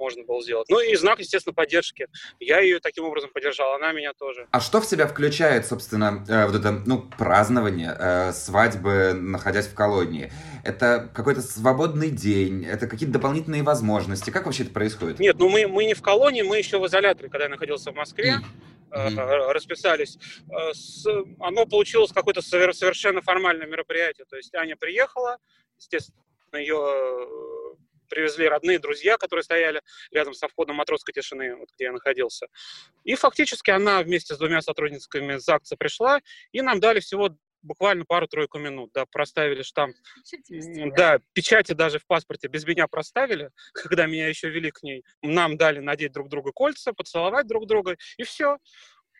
можно 0.00 0.24
было 0.24 0.42
сделать. 0.42 0.68
Ну 0.68 0.80
и 0.80 0.96
знак, 0.96 1.20
естественно, 1.20 1.54
поддержки. 1.54 2.08
Я 2.40 2.60
ее 2.60 2.80
таким 2.80 3.04
образом 3.04 3.30
поддержал, 3.32 3.74
она 3.74 3.92
меня 3.92 4.12
тоже. 4.14 4.48
А 4.50 4.60
что 4.60 4.80
в 4.80 4.86
себя 4.86 5.06
включает, 5.06 5.66
собственно, 5.66 6.24
э, 6.28 6.46
вот 6.46 6.56
это, 6.56 6.72
ну, 6.86 7.02
празднование 7.18 7.94
э, 7.96 8.32
свадьбы, 8.32 9.12
находясь 9.12 9.66
в 9.66 9.74
колонии? 9.74 10.32
Это 10.64 11.10
какой-то 11.14 11.42
свободный 11.42 12.10
день, 12.10 12.64
это 12.64 12.86
какие-то 12.86 13.12
дополнительные 13.12 13.62
возможности. 13.62 14.30
Как 14.30 14.46
вообще 14.46 14.64
это 14.64 14.72
происходит? 14.72 15.20
Нет, 15.20 15.36
ну 15.38 15.48
мы, 15.48 15.66
мы 15.68 15.84
не 15.84 15.94
в 15.94 16.02
колонии, 16.02 16.42
мы 16.42 16.58
еще 16.58 16.78
в 16.78 16.86
изоляторе, 16.86 17.28
когда 17.28 17.44
я 17.44 17.50
находился 17.50 17.92
в 17.92 17.94
Москве. 17.94 18.36
Mm-hmm. 18.90 19.52
расписались. 19.52 20.18
Э, 20.50 20.72
оно 21.40 21.66
получилось 21.66 22.12
какое-то 22.12 22.42
совершенно 22.42 23.22
формальное 23.22 23.66
мероприятие. 23.66 24.26
То 24.28 24.36
есть 24.36 24.54
Аня 24.54 24.76
приехала, 24.76 25.38
естественно, 25.78 26.20
ее 26.52 26.76
привезли 28.10 28.48
родные, 28.48 28.78
друзья, 28.78 29.16
которые 29.16 29.44
стояли 29.44 29.80
рядом 30.10 30.34
со 30.34 30.48
входом 30.48 30.76
матросской 30.76 31.14
тишины, 31.14 31.56
вот 31.56 31.68
где 31.74 31.84
я 31.84 31.92
находился. 31.92 32.48
И 33.04 33.14
фактически 33.14 33.70
она 33.70 34.02
вместе 34.02 34.34
с 34.34 34.38
двумя 34.38 34.60
сотрудницами 34.60 35.36
ЗАГСа 35.36 35.76
пришла, 35.76 36.20
и 36.52 36.60
нам 36.60 36.80
дали 36.80 37.00
всего 37.00 37.30
буквально 37.62 38.04
пару-тройку 38.04 38.58
минут, 38.58 38.90
да, 38.92 39.06
проставили 39.06 39.62
штамп. 39.62 39.96
Печати 40.14 40.92
да, 40.96 41.18
печати 41.32 41.72
даже 41.72 41.98
в 41.98 42.06
паспорте 42.06 42.48
без 42.48 42.64
меня 42.66 42.86
проставили, 42.88 43.50
когда 43.74 44.06
меня 44.06 44.28
еще 44.28 44.50
вели 44.50 44.70
к 44.70 44.82
ней. 44.82 45.04
Нам 45.22 45.56
дали 45.56 45.80
надеть 45.80 46.12
друг 46.12 46.28
друга 46.28 46.52
кольца, 46.52 46.92
поцеловать 46.92 47.46
друг 47.46 47.66
друга, 47.66 47.96
и 48.16 48.22
все 48.22 48.58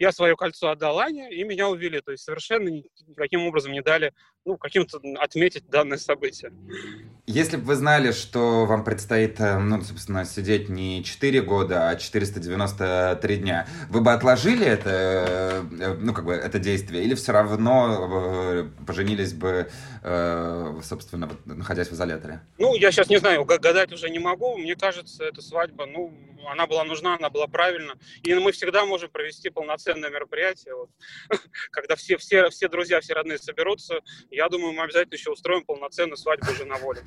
я 0.00 0.12
свое 0.12 0.34
кольцо 0.34 0.70
отдал 0.70 0.98
Ане, 0.98 1.30
и 1.30 1.44
меня 1.44 1.68
увели. 1.68 2.00
То 2.00 2.12
есть 2.12 2.24
совершенно 2.24 2.70
никаким 3.06 3.46
образом 3.46 3.72
не 3.72 3.82
дали 3.82 4.14
ну, 4.46 4.56
каким-то 4.56 4.98
отметить 5.18 5.68
данное 5.68 5.98
событие. 5.98 6.52
Если 7.30 7.56
бы 7.58 7.62
вы 7.62 7.74
знали, 7.76 8.10
что 8.10 8.66
вам 8.66 8.82
предстоит, 8.82 9.38
э, 9.38 9.56
ну, 9.56 9.80
собственно, 9.82 10.24
сидеть 10.24 10.68
не 10.68 11.04
4 11.04 11.42
года, 11.42 11.88
а 11.88 11.94
493 11.94 13.36
дня, 13.36 13.68
вы 13.88 14.00
бы 14.00 14.12
отложили 14.12 14.66
это, 14.66 15.64
э, 15.70 15.94
ну, 16.00 16.12
как 16.12 16.24
бы, 16.24 16.32
это 16.32 16.58
действие, 16.58 17.04
или 17.04 17.14
все 17.14 17.30
равно 17.30 18.08
э, 18.10 18.68
поженились 18.84 19.32
бы, 19.32 19.70
собственно, 20.82 21.28
находясь 21.44 21.88
в 21.88 21.92
изоляторе? 21.92 22.40
Ну, 22.58 22.74
я 22.74 22.90
сейчас 22.90 23.10
не 23.10 23.18
знаю, 23.18 23.44
гадать 23.44 23.92
уже 23.92 24.08
не 24.08 24.18
могу. 24.18 24.56
Мне 24.56 24.74
кажется, 24.74 25.24
эта 25.24 25.42
свадьба, 25.42 25.84
ну, 25.84 26.12
она 26.48 26.66
была 26.66 26.84
нужна, 26.84 27.16
она 27.16 27.30
была 27.30 27.46
правильна. 27.46 27.94
И 28.22 28.34
мы 28.34 28.52
всегда 28.52 28.84
можем 28.84 29.10
провести 29.10 29.50
полноценное 29.50 30.10
мероприятие, 30.10 30.74
вот, 30.74 30.90
когда 31.70 31.96
все, 31.96 32.16
все, 32.16 32.50
все 32.50 32.68
друзья, 32.68 33.00
все 33.00 33.14
родные 33.14 33.38
соберутся. 33.38 34.00
Я 34.30 34.48
думаю, 34.48 34.72
мы 34.72 34.82
обязательно 34.82 35.14
еще 35.14 35.30
устроим 35.30 35.64
полноценную 35.64 36.16
свадьбу 36.16 36.50
уже 36.50 36.64
на 36.64 36.76
воле. 36.76 37.02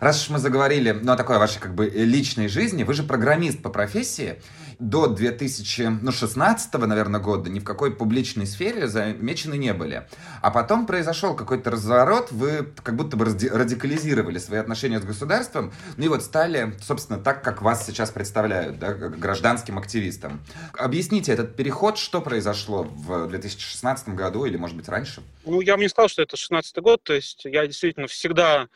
Раз 0.00 0.22
уж 0.22 0.30
мы 0.30 0.38
заговорили, 0.38 0.92
ну, 0.92 1.12
о 1.12 1.16
такой 1.16 1.38
вашей, 1.38 1.60
как 1.60 1.74
бы, 1.74 1.88
личной 1.88 2.48
жизни, 2.48 2.84
вы 2.84 2.94
же 2.94 3.02
программист 3.02 3.62
по 3.62 3.70
профессии. 3.70 4.40
До 4.78 5.06
2016, 5.06 6.74
ну, 6.74 6.86
наверное, 6.86 7.20
года 7.20 7.48
ни 7.50 7.60
в 7.60 7.64
какой 7.64 7.94
публичной 7.94 8.46
сфере 8.46 8.88
замечены 8.88 9.54
не 9.54 9.72
были. 9.72 10.08
А 10.42 10.50
потом 10.50 10.86
произошел 10.86 11.36
какой-то 11.36 11.70
разворот, 11.70 12.32
вы 12.32 12.72
как 12.82 12.96
будто 12.96 13.16
бы 13.16 13.24
радикализировали 13.24 14.38
свои 14.38 14.58
отношения 14.58 15.00
с 15.00 15.04
государством, 15.04 15.72
ну 15.96 16.04
и 16.04 16.08
вот 16.08 16.22
стали, 16.22 16.74
собственно, 16.82 17.18
так, 17.18 17.42
как 17.42 17.62
вас 17.62 17.86
сейчас 17.86 18.10
представляют, 18.10 18.73
да, 18.78 18.92
гражданским 18.92 19.78
активистом. 19.78 20.40
Объясните 20.74 21.32
этот 21.32 21.56
переход, 21.56 21.98
что 21.98 22.20
произошло 22.20 22.84
в 22.84 23.28
2016 23.28 24.10
году 24.10 24.44
или, 24.44 24.56
может 24.56 24.76
быть, 24.76 24.88
раньше? 24.88 25.22
Ну, 25.44 25.60
я 25.60 25.76
бы 25.76 25.82
не 25.82 25.88
сказал, 25.88 26.08
что 26.08 26.22
это 26.22 26.36
16 26.36 26.76
год, 26.78 27.02
то 27.02 27.14
есть 27.14 27.44
я 27.44 27.66
действительно 27.66 28.06
всегда 28.06 28.68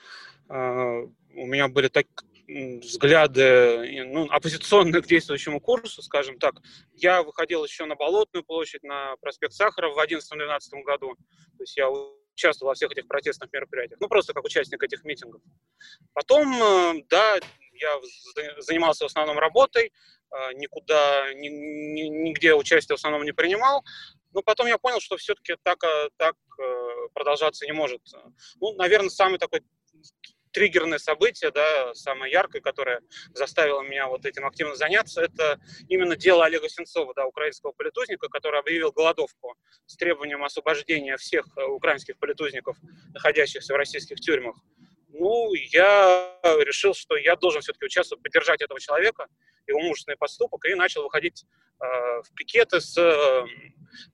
э, 0.48 1.06
у 1.34 1.46
меня 1.46 1.68
были 1.68 1.88
так, 1.88 2.06
взгляды 2.48 4.06
ну, 4.06 4.26
оппозиционные 4.30 5.02
к 5.02 5.06
действующему 5.06 5.60
курсу, 5.60 6.02
скажем 6.02 6.38
так. 6.38 6.54
Я 6.94 7.22
выходил 7.22 7.64
еще 7.64 7.84
на 7.84 7.94
Болотную 7.94 8.42
площадь, 8.42 8.82
на 8.82 9.16
проспект 9.20 9.52
Сахаров 9.52 9.94
в 9.94 9.98
2011-2012 9.98 10.82
году. 10.84 11.14
То 11.58 11.62
есть 11.62 11.76
я 11.76 11.88
участвовал 12.38 12.70
во 12.70 12.74
всех 12.74 12.92
этих 12.92 13.06
протестных 13.06 13.52
мероприятиях, 13.52 13.98
ну 14.00 14.08
просто 14.08 14.32
как 14.32 14.44
участник 14.44 14.82
этих 14.82 15.04
митингов. 15.04 15.42
Потом, 16.14 16.54
э, 16.54 17.02
да, 17.10 17.38
я 17.80 18.00
занимался 18.58 19.04
в 19.04 19.06
основном 19.06 19.38
работой, 19.38 19.86
э, 19.86 20.52
никуда, 20.54 21.32
ни, 21.34 21.48
ни, 21.48 22.02
нигде 22.02 22.54
участия 22.54 22.94
в 22.94 22.98
основном 22.98 23.24
не 23.24 23.32
принимал, 23.32 23.84
но 24.32 24.42
потом 24.42 24.66
я 24.66 24.78
понял, 24.78 25.00
что 25.00 25.16
все-таки 25.16 25.56
так, 25.62 25.82
э, 25.84 26.08
так 26.16 26.34
продолжаться 27.14 27.64
не 27.66 27.72
может. 27.72 28.02
Ну, 28.60 28.74
наверное, 28.74 29.10
самый 29.10 29.38
такой 29.38 29.62
триггерное 30.52 30.98
событие, 30.98 31.50
да, 31.50 31.94
самое 31.94 32.32
яркое, 32.32 32.60
которое 32.60 33.00
заставило 33.34 33.82
меня 33.82 34.08
вот 34.08 34.26
этим 34.26 34.46
активно 34.46 34.74
заняться, 34.74 35.22
это 35.22 35.60
именно 35.88 36.16
дело 36.16 36.44
Олега 36.44 36.68
Сенцова, 36.68 37.14
да, 37.14 37.26
украинского 37.26 37.72
политузника, 37.72 38.28
который 38.28 38.60
объявил 38.60 38.92
голодовку 38.92 39.54
с 39.86 39.96
требованием 39.96 40.42
освобождения 40.44 41.16
всех 41.16 41.46
э, 41.56 41.64
украинских 41.64 42.18
политузников, 42.18 42.76
находящихся 43.12 43.74
в 43.74 43.76
российских 43.76 44.16
тюрьмах. 44.16 44.56
Ну, 45.08 45.52
я 45.54 46.38
решил, 46.60 46.94
что 46.94 47.16
я 47.16 47.36
должен 47.36 47.62
все-таки 47.62 47.86
участвовать, 47.86 48.22
поддержать 48.22 48.62
этого 48.62 48.80
человека, 48.80 49.26
его 49.66 49.80
мужественный 49.80 50.16
поступок, 50.16 50.64
и 50.66 50.74
начал 50.74 51.02
выходить 51.02 51.44
э, 51.80 51.84
в 52.22 52.34
пикеты 52.34 52.80
с 52.80 52.96
э, 52.96 53.44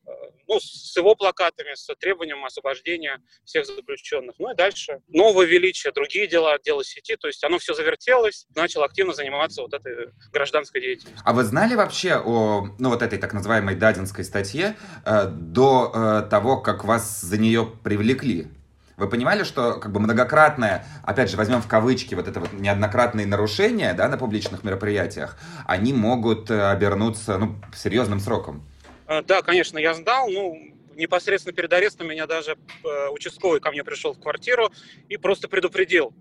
Э, 0.06 0.10
ну, 0.46 0.60
с 0.60 0.96
его 0.96 1.14
плакатами, 1.14 1.74
с 1.74 1.88
требованием 1.96 2.44
освобождения 2.44 3.18
всех 3.44 3.66
заключенных. 3.66 4.34
Ну 4.38 4.52
и 4.52 4.54
дальше 4.56 5.00
новое 5.08 5.46
величие, 5.46 5.92
другие 5.92 6.26
дела, 6.26 6.58
дело 6.62 6.84
сети, 6.84 7.16
то 7.16 7.28
есть 7.28 7.42
оно 7.44 7.58
все 7.58 7.72
завертелось, 7.72 8.46
начал 8.54 8.82
активно 8.82 9.14
заниматься 9.14 9.62
вот 9.62 9.72
этой 9.72 10.10
гражданской 10.32 10.80
деятельностью. 10.80 11.22
А 11.24 11.32
вы 11.32 11.44
знали 11.44 11.74
вообще 11.74 12.16
о, 12.16 12.68
ну, 12.78 12.90
вот 12.90 13.02
этой 13.02 13.18
так 13.18 13.32
называемой 13.32 13.74
Дадинской 13.74 14.24
статье 14.24 14.76
э, 15.06 15.26
до 15.28 15.92
э, 15.94 16.30
того, 16.30 16.60
как 16.60 16.84
вас 16.84 17.20
за 17.22 17.38
нее 17.38 17.66
привлекли? 17.82 18.48
Вы 18.96 19.08
понимали, 19.08 19.42
что 19.42 19.80
как 19.80 19.90
бы 19.90 19.98
многократное, 19.98 20.86
опять 21.02 21.30
же, 21.30 21.36
возьмем 21.36 21.60
в 21.60 21.66
кавычки 21.66 22.14
вот 22.14 22.28
это 22.28 22.40
вот 22.40 22.52
неоднократные 22.52 23.26
нарушения 23.26 23.92
да, 23.92 24.08
на 24.08 24.16
публичных 24.16 24.62
мероприятиях, 24.62 25.36
они 25.66 25.92
могут 25.92 26.50
э, 26.50 26.70
обернуться 26.70 27.38
ну, 27.38 27.56
серьезным 27.74 28.20
сроком? 28.20 28.64
Э, 29.08 29.22
да, 29.22 29.42
конечно, 29.42 29.78
я 29.78 29.94
сдал. 29.94 30.28
Ну, 30.28 30.56
непосредственно 30.94 31.54
перед 31.54 31.72
арестом 31.72 32.08
меня 32.08 32.26
даже 32.26 32.52
э, 32.84 33.08
участковый 33.08 33.60
ко 33.60 33.72
мне 33.72 33.82
пришел 33.82 34.12
в 34.12 34.20
квартиру 34.20 34.70
и 35.08 35.16
просто 35.16 35.48
предупредил. 35.48 36.14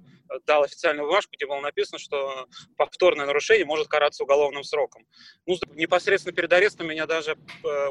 Дал 0.47 0.63
официальную 0.63 1.05
бумажку, 1.07 1.33
где 1.35 1.45
было 1.45 1.59
написано, 1.59 1.99
что 1.99 2.47
повторное 2.75 3.27
нарушение 3.27 3.65
может 3.65 3.87
караться 3.87 4.23
уголовным 4.23 4.63
сроком. 4.63 5.05
Ну, 5.45 5.57
непосредственно 5.75 6.33
перед 6.33 6.51
арестом 6.51 6.87
меня 6.87 7.05
даже 7.05 7.37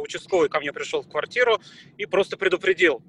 участковый 0.00 0.48
ко 0.48 0.58
мне 0.58 0.72
пришел 0.72 1.02
в 1.02 1.08
квартиру 1.08 1.60
и 1.98 2.06
просто 2.06 2.36
предупредил. 2.36 3.00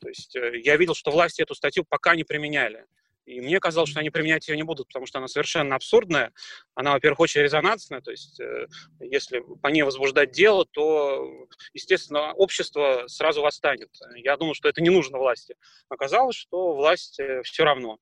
То 0.00 0.08
есть 0.08 0.34
я 0.34 0.76
видел, 0.76 0.94
что 0.94 1.10
власти 1.10 1.42
эту 1.42 1.54
статью 1.54 1.84
пока 1.88 2.14
не 2.16 2.24
применяли. 2.24 2.86
И 3.28 3.40
мне 3.42 3.60
казалось, 3.60 3.90
что 3.90 4.00
они 4.00 4.08
применять 4.08 4.48
ее 4.48 4.56
не 4.56 4.62
будут, 4.62 4.86
потому 4.86 5.04
что 5.04 5.18
она 5.18 5.28
совершенно 5.28 5.76
абсурдная. 5.76 6.32
Она, 6.74 6.94
во-первых, 6.94 7.20
очень 7.20 7.42
резонансная, 7.42 8.00
то 8.00 8.10
есть 8.10 8.40
э, 8.40 8.66
если 9.00 9.44
по 9.62 9.68
ней 9.68 9.82
возбуждать 9.82 10.30
дело, 10.30 10.64
то, 10.64 11.46
естественно, 11.74 12.32
общество 12.32 13.04
сразу 13.06 13.42
восстанет. 13.42 13.90
Я 14.16 14.38
думал, 14.38 14.54
что 14.54 14.70
это 14.70 14.80
не 14.80 14.88
нужно 14.88 15.18
власти. 15.18 15.56
Оказалось, 15.90 16.36
что 16.36 16.74
власть 16.74 17.20
э, 17.20 17.42
все 17.42 17.64
равно. 17.64 17.98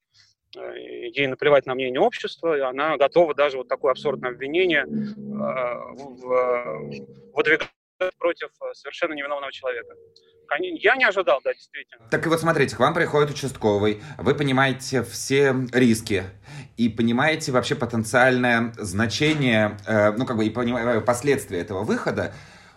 Э, 0.56 0.78
ей 0.78 1.26
наплевать 1.26 1.66
на 1.66 1.74
мнение 1.74 2.00
общества, 2.00 2.56
и 2.56 2.60
она 2.60 2.96
готова 2.96 3.34
даже 3.34 3.56
вот 3.56 3.66
такое 3.66 3.90
абсурдное 3.90 4.30
обвинение 4.30 4.84
выдвигать 7.34 7.68
против 8.18 8.50
совершенно 8.74 9.14
невиновного 9.14 9.50
человека. 9.50 9.96
Я 10.58 10.96
не 10.96 11.04
ожидал, 11.04 11.40
да, 11.44 11.52
действительно. 11.52 12.06
Так 12.10 12.26
и 12.26 12.28
вот 12.28 12.40
смотрите, 12.40 12.76
к 12.76 12.78
вам 12.78 12.94
приходит 12.94 13.30
участковый, 13.30 14.02
вы 14.18 14.34
понимаете 14.34 15.02
все 15.02 15.54
риски 15.72 16.24
и 16.76 16.88
понимаете 16.88 17.52
вообще 17.52 17.74
потенциальное 17.74 18.72
значение, 18.78 19.78
э, 19.86 20.12
ну 20.12 20.26
как 20.26 20.36
бы 20.36 20.46
и 20.46 20.50
понимаю 20.50 21.02
последствия 21.02 21.60
этого 21.60 21.82
выхода, 21.82 22.32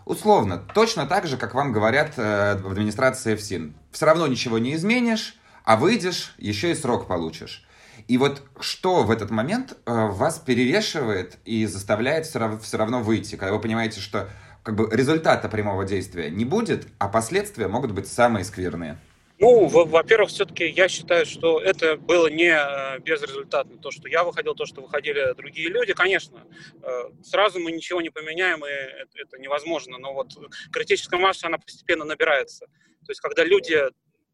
условно, 0.06 0.58
точно 0.74 1.06
так 1.06 1.28
же, 1.28 1.38
как 1.38 1.54
вам 1.54 1.72
говорят 1.72 2.14
э, 2.18 2.58
в 2.58 2.72
администрации 2.72 3.36
ФСИН. 3.36 3.76
Все 3.92 4.06
равно 4.06 4.28
ничего 4.28 4.58
не 4.58 4.76
изменишь, 4.76 5.36
а 5.64 5.76
выйдешь, 5.76 6.34
еще 6.38 6.72
и 6.72 6.76
срок 6.76 7.08
получишь. 7.08 7.66
И 8.08 8.18
вот 8.18 8.42
что 8.60 9.04
в 9.04 9.12
этот 9.12 9.30
момент 9.30 9.78
э, 9.86 10.08
вас 10.08 10.40
перевешивает 10.40 11.38
и 11.46 11.68
заставляет 11.68 12.26
все 12.26 12.40
равно, 12.40 12.58
все 12.58 12.78
равно 12.78 13.02
выйти, 13.02 13.36
когда 13.36 13.54
вы 13.54 13.60
понимаете, 13.60 14.00
что 14.00 14.30
как 14.70 14.76
бы 14.76 14.88
результата 14.96 15.50
прямого 15.50 15.84
действия 15.84 16.30
не 16.30 16.46
будет, 16.46 16.86
а 17.00 17.08
последствия 17.08 17.68
могут 17.68 17.92
быть 17.92 18.08
самые 18.08 18.46
скверные? 18.46 19.00
Ну, 19.40 19.66
во-первых, 19.66 20.30
все-таки 20.30 20.68
я 20.68 20.88
считаю, 20.88 21.26
что 21.26 21.60
это 21.60 21.98
было 21.98 22.28
не 22.28 22.52
э, 22.52 23.00
безрезультатно. 23.00 23.80
То, 23.80 23.90
что 23.90 24.08
я 24.08 24.24
выходил, 24.24 24.54
то, 24.54 24.68
что 24.68 24.82
выходили 24.82 25.34
другие 25.36 25.70
люди, 25.70 25.94
конечно, 25.94 26.44
э, 26.84 26.90
сразу 27.24 27.60
мы 27.60 27.72
ничего 27.72 28.00
не 28.00 28.12
поменяем, 28.12 28.64
и 28.64 28.70
это 28.70 29.40
невозможно. 29.40 29.98
Но 29.98 30.14
вот 30.14 30.38
критическая 30.72 31.18
масса, 31.18 31.48
она 31.48 31.58
постепенно 31.58 32.06
набирается. 32.06 32.68
То 32.68 33.12
есть, 33.12 33.22
когда 33.22 33.44
люди 33.44 33.90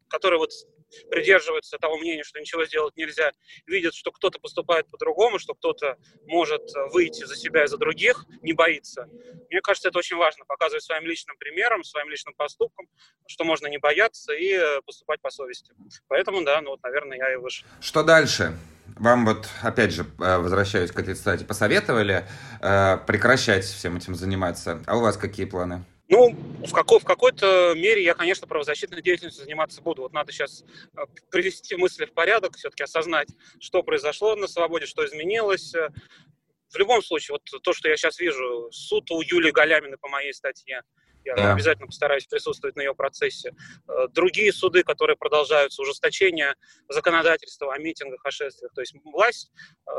которые 0.08 0.38
вот 0.38 0.52
придерживаются 1.10 1.78
того 1.78 1.98
мнения, 1.98 2.24
что 2.24 2.40
ничего 2.40 2.64
сделать 2.64 2.96
нельзя, 2.96 3.32
видят, 3.66 3.94
что 3.94 4.12
кто-то 4.12 4.38
поступает 4.38 4.88
по-другому, 4.90 5.38
что 5.38 5.54
кто-то 5.54 5.96
может 6.26 6.62
выйти 6.92 7.24
за 7.24 7.36
себя 7.36 7.64
и 7.64 7.66
за 7.66 7.78
других, 7.78 8.24
не 8.42 8.52
боится. 8.52 9.08
Мне 9.50 9.60
кажется, 9.60 9.88
это 9.88 9.98
очень 9.98 10.16
важно, 10.16 10.44
показывать 10.44 10.82
своим 10.82 11.04
личным 11.04 11.36
примером, 11.38 11.84
своим 11.84 12.08
личным 12.08 12.34
поступком, 12.34 12.86
что 13.26 13.44
можно 13.44 13.66
не 13.66 13.78
бояться 13.78 14.32
и 14.32 14.58
поступать 14.84 15.20
по 15.20 15.30
совести. 15.30 15.72
Поэтому, 16.08 16.42
да, 16.44 16.60
ну 16.60 16.70
вот, 16.70 16.82
наверное, 16.82 17.18
я 17.18 17.32
и 17.32 17.36
вышел. 17.36 17.66
Что 17.80 18.02
дальше? 18.02 18.56
Вам 18.98 19.26
вот, 19.26 19.48
опять 19.62 19.92
же, 19.92 20.06
э, 20.18 20.38
возвращаюсь 20.38 20.90
к 20.90 20.98
этой 20.98 21.14
цитате, 21.14 21.44
посоветовали 21.44 22.26
э, 22.60 22.98
прекращать 23.06 23.64
всем 23.64 23.96
этим 23.96 24.14
заниматься. 24.14 24.82
А 24.86 24.96
у 24.96 25.00
вас 25.00 25.16
какие 25.16 25.44
планы? 25.44 25.84
Ну, 26.08 26.30
в, 26.64 26.72
какой, 26.72 27.00
в 27.00 27.04
какой-то 27.04 27.74
мере 27.74 28.02
я, 28.02 28.14
конечно, 28.14 28.46
правозащитной 28.46 29.02
деятельностью 29.02 29.44
заниматься 29.44 29.82
буду. 29.82 30.02
Вот 30.02 30.12
надо 30.12 30.30
сейчас 30.30 30.64
э, 30.96 31.00
привести 31.30 31.74
мысли 31.76 32.04
в 32.04 32.12
порядок, 32.12 32.56
все-таки 32.56 32.84
осознать, 32.84 33.28
что 33.60 33.82
произошло 33.82 34.36
на 34.36 34.46
свободе, 34.46 34.86
что 34.86 35.04
изменилось. 35.04 35.72
В 35.72 36.76
любом 36.76 37.02
случае, 37.02 37.34
вот 37.34 37.62
то, 37.62 37.72
что 37.72 37.88
я 37.88 37.96
сейчас 37.96 38.20
вижу, 38.20 38.68
суд 38.70 39.10
у 39.10 39.20
Юлии 39.20 39.50
Галяминой 39.50 39.98
по 39.98 40.08
моей 40.08 40.32
статье, 40.32 40.82
я 41.26 41.34
да. 41.34 41.52
обязательно 41.52 41.86
постараюсь 41.86 42.26
присутствовать 42.26 42.76
на 42.76 42.82
ее 42.82 42.94
процессе. 42.94 43.52
Э, 43.88 44.06
другие 44.08 44.52
суды, 44.52 44.84
которые 44.84 45.16
продолжаются, 45.16 45.82
ужесточение 45.82 46.54
законодательства 46.88 47.74
о 47.74 47.78
митингах, 47.78 48.24
о 48.24 48.30
шествиях. 48.30 48.72
То 48.74 48.80
есть 48.80 48.94
власть 49.04 49.50
э, 49.86 49.92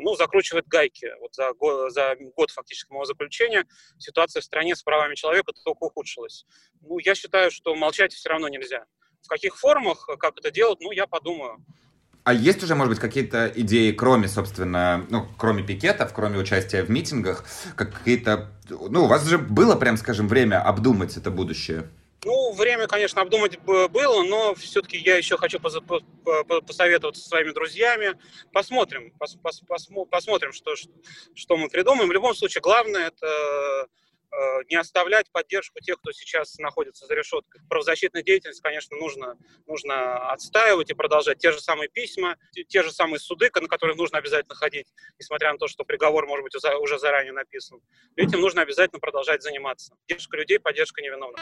ну, 0.00 0.14
закручивает 0.14 0.68
гайки. 0.68 1.12
Вот 1.20 1.34
за, 1.34 1.52
год, 1.54 1.92
за 1.92 2.14
год 2.36 2.50
фактически 2.50 2.90
моего 2.92 3.04
заключения 3.04 3.66
ситуация 3.98 4.40
в 4.40 4.44
стране 4.44 4.76
с 4.76 4.82
правами 4.82 5.16
человека 5.16 5.52
только 5.64 5.84
ухудшилась. 5.84 6.46
Ну, 6.80 6.98
я 6.98 7.14
считаю, 7.14 7.50
что 7.50 7.74
молчать 7.74 8.12
все 8.12 8.28
равно 8.28 8.48
нельзя. 8.48 8.86
В 9.22 9.28
каких 9.28 9.58
формах, 9.58 10.06
как 10.18 10.38
это 10.38 10.50
делать, 10.50 10.78
ну, 10.80 10.92
я 10.92 11.06
подумаю. 11.06 11.64
А 12.28 12.34
есть 12.34 12.62
уже, 12.62 12.74
может 12.74 12.90
быть, 12.90 13.00
какие-то 13.00 13.50
идеи, 13.56 13.90
кроме, 13.90 14.28
собственно, 14.28 15.06
ну, 15.08 15.26
кроме 15.38 15.62
пикетов, 15.62 16.12
кроме 16.12 16.38
участия 16.38 16.82
в 16.82 16.90
митингах, 16.90 17.42
какие-то... 17.74 18.52
Ну, 18.68 19.04
у 19.04 19.06
вас 19.06 19.24
же 19.24 19.38
было, 19.38 19.76
прям 19.76 19.96
скажем, 19.96 20.28
время 20.28 20.62
обдумать 20.62 21.16
это 21.16 21.30
будущее. 21.30 21.88
Ну, 22.26 22.52
время, 22.52 22.86
конечно, 22.86 23.22
обдумать 23.22 23.58
было, 23.64 24.22
но 24.24 24.54
все-таки 24.56 24.98
я 24.98 25.16
еще 25.16 25.38
хочу 25.38 25.58
посоветоваться 25.58 27.22
со 27.22 27.28
своими 27.30 27.52
друзьями. 27.52 28.12
Посмотрим, 28.52 29.10
пос 29.18 29.38
пос 29.66 29.88
посмотрим, 30.10 30.52
что, 30.52 30.74
что 31.34 31.56
мы 31.56 31.70
придумаем. 31.70 32.10
В 32.10 32.12
любом 32.12 32.34
случае, 32.34 32.60
главное 32.60 33.06
это 33.06 33.88
не 34.68 34.76
оставлять 34.76 35.30
поддержку 35.30 35.80
тех, 35.80 35.98
кто 35.98 36.12
сейчас 36.12 36.58
находится 36.58 37.06
за 37.06 37.14
решеткой. 37.14 37.62
Правозащитную 37.68 38.24
деятельность, 38.24 38.60
конечно, 38.60 38.96
нужно, 38.96 39.36
нужно 39.66 40.30
отстаивать 40.30 40.90
и 40.90 40.94
продолжать. 40.94 41.38
Те 41.38 41.52
же 41.52 41.60
самые 41.60 41.88
письма, 41.88 42.36
те 42.68 42.82
же 42.82 42.92
самые 42.92 43.20
суды, 43.20 43.50
на 43.54 43.68
которых 43.68 43.96
нужно 43.96 44.18
обязательно 44.18 44.54
ходить, 44.54 44.86
несмотря 45.18 45.52
на 45.52 45.58
то, 45.58 45.68
что 45.68 45.84
приговор, 45.84 46.26
может 46.26 46.44
быть, 46.44 46.54
уже 46.80 46.98
заранее 46.98 47.32
написан. 47.32 47.80
Этим 48.16 48.40
нужно 48.40 48.62
обязательно 48.62 49.00
продолжать 49.00 49.42
заниматься. 49.42 49.94
Поддержка 50.06 50.36
людей, 50.36 50.58
поддержка 50.58 51.00
невиновных. 51.00 51.40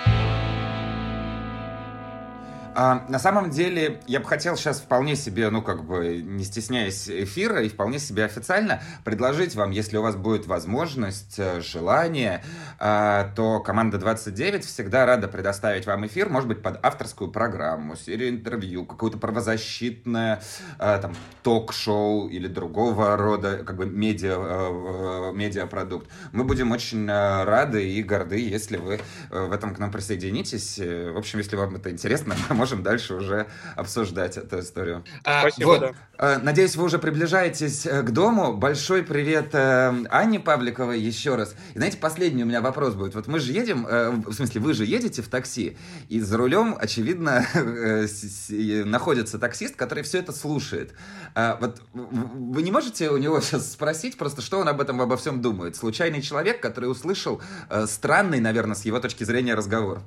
А, 2.79 3.07
на 3.09 3.19
самом 3.19 3.49
деле, 3.49 4.03
я 4.07 4.21
бы 4.21 4.27
хотел 4.27 4.55
сейчас 4.55 4.81
вполне 4.81 5.17
себе, 5.17 5.49
ну, 5.49 5.63
как 5.63 5.85
бы, 5.85 6.19
не 6.19 6.45
стесняясь 6.45 7.09
эфира, 7.09 7.63
и 7.63 7.71
вполне 7.71 7.99
себе 7.99 8.27
официально 8.27 8.83
предложить 9.03 9.55
вам, 9.55 9.71
если 9.71 9.97
у 9.97 10.03
вас 10.03 10.15
будет 10.15 10.47
возможность, 10.47 11.39
э, 11.39 11.63
желание, 11.63 12.45
а, 12.79 13.33
то 13.35 13.61
команда 13.61 13.97
29 13.97 14.67
всегда 14.67 15.07
рада 15.07 15.27
предоставить 15.27 15.87
вам 15.87 16.07
эфир, 16.07 16.29
может 16.29 16.49
быть, 16.49 16.61
под 16.61 16.79
авторскую 16.85 17.31
программу, 17.31 17.97
серию 17.97 18.29
интервью, 18.29 18.85
какое-то 18.85 19.17
правозащитное, 19.17 20.43
а, 20.79 20.99
там, 20.99 21.17
ток-шоу 21.43 22.29
или 22.29 22.47
другого 22.47 23.17
рода, 23.17 23.65
как 23.65 23.77
бы, 23.77 23.87
медиа, 23.87 24.37
э, 24.37 25.33
медиапродукт. 25.33 26.11
Мы 26.33 26.45
будем 26.45 26.73
очень 26.73 27.09
рады 27.09 27.91
и 27.91 28.03
горды, 28.03 28.39
если 28.39 28.77
вы 28.77 29.01
в 29.31 29.53
этом 29.53 29.75
к 29.75 29.79
нам 29.79 29.91
присоединитесь. 29.91 30.79
В 30.79 31.17
общем, 31.17 31.39
если 31.39 31.57
вам 31.57 31.77
это 31.77 31.91
интересно, 31.91 32.35
можем 32.67 32.83
дальше 32.83 33.15
уже 33.15 33.47
обсуждать 33.77 34.37
эту 34.37 34.59
историю. 34.59 35.05
А, 35.25 35.43
Спасибо, 35.43 35.69
вот. 35.69 35.81
да. 35.81 35.93
А, 36.19 36.39
надеюсь, 36.39 36.75
вы 36.75 36.85
уже 36.85 36.99
приближаетесь 36.99 37.87
э, 37.87 38.03
к 38.03 38.11
дому. 38.11 38.57
Большой 38.57 39.05
привет 39.05 39.51
э, 39.53 39.95
Анне 40.11 40.41
Павликовой 40.41 40.99
еще 40.99 41.37
раз. 41.37 41.55
И 41.75 41.79
знаете, 41.79 41.99
последний 41.99 42.43
у 42.43 42.47
меня 42.47 42.61
вопрос 42.61 42.95
будет. 42.95 43.15
Вот 43.15 43.29
мы 43.29 43.39
же 43.39 43.53
едем, 43.53 43.87
э, 43.87 44.11
в 44.11 44.33
смысле, 44.33 44.61
вы 44.63 44.75
же 44.75 44.85
едете 44.85 45.23
в 45.23 45.29
такси, 45.29 45.77
и 46.09 46.21
за 46.21 46.37
рулем, 46.39 46.77
очевидно, 46.77 47.47
находится 48.85 49.39
таксист, 49.39 49.77
который 49.77 50.03
все 50.03 50.19
это 50.19 50.33
слушает. 50.33 50.93
А, 51.37 51.59
вот 51.61 51.81
вы 51.93 52.63
не 52.63 52.73
можете 52.73 53.11
у 53.11 53.17
него 53.17 53.41
сейчас 53.43 53.71
спросить 53.71 54.19
просто, 54.19 54.43
что 54.43 54.59
он 54.59 54.69
об 54.69 54.81
этом 54.81 55.01
обо 55.01 55.17
всем 55.17 55.41
думает? 55.41 55.77
Случайный 55.77 56.21
человек, 56.21 56.61
который 56.61 56.91
услышал 56.91 57.41
странный, 57.87 58.41
наверное, 58.41 58.75
с 58.75 58.85
его 58.85 58.99
точки 58.99 59.23
зрения 59.23 59.55
разговор. 59.55 60.01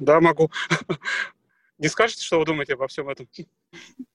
Да, 0.00 0.20
могу. 0.20 0.50
Не 1.78 1.88
скажете, 1.88 2.24
что 2.24 2.40
вы 2.40 2.44
думаете 2.44 2.74
обо 2.74 2.88
всем 2.88 3.08
этом? 3.08 3.28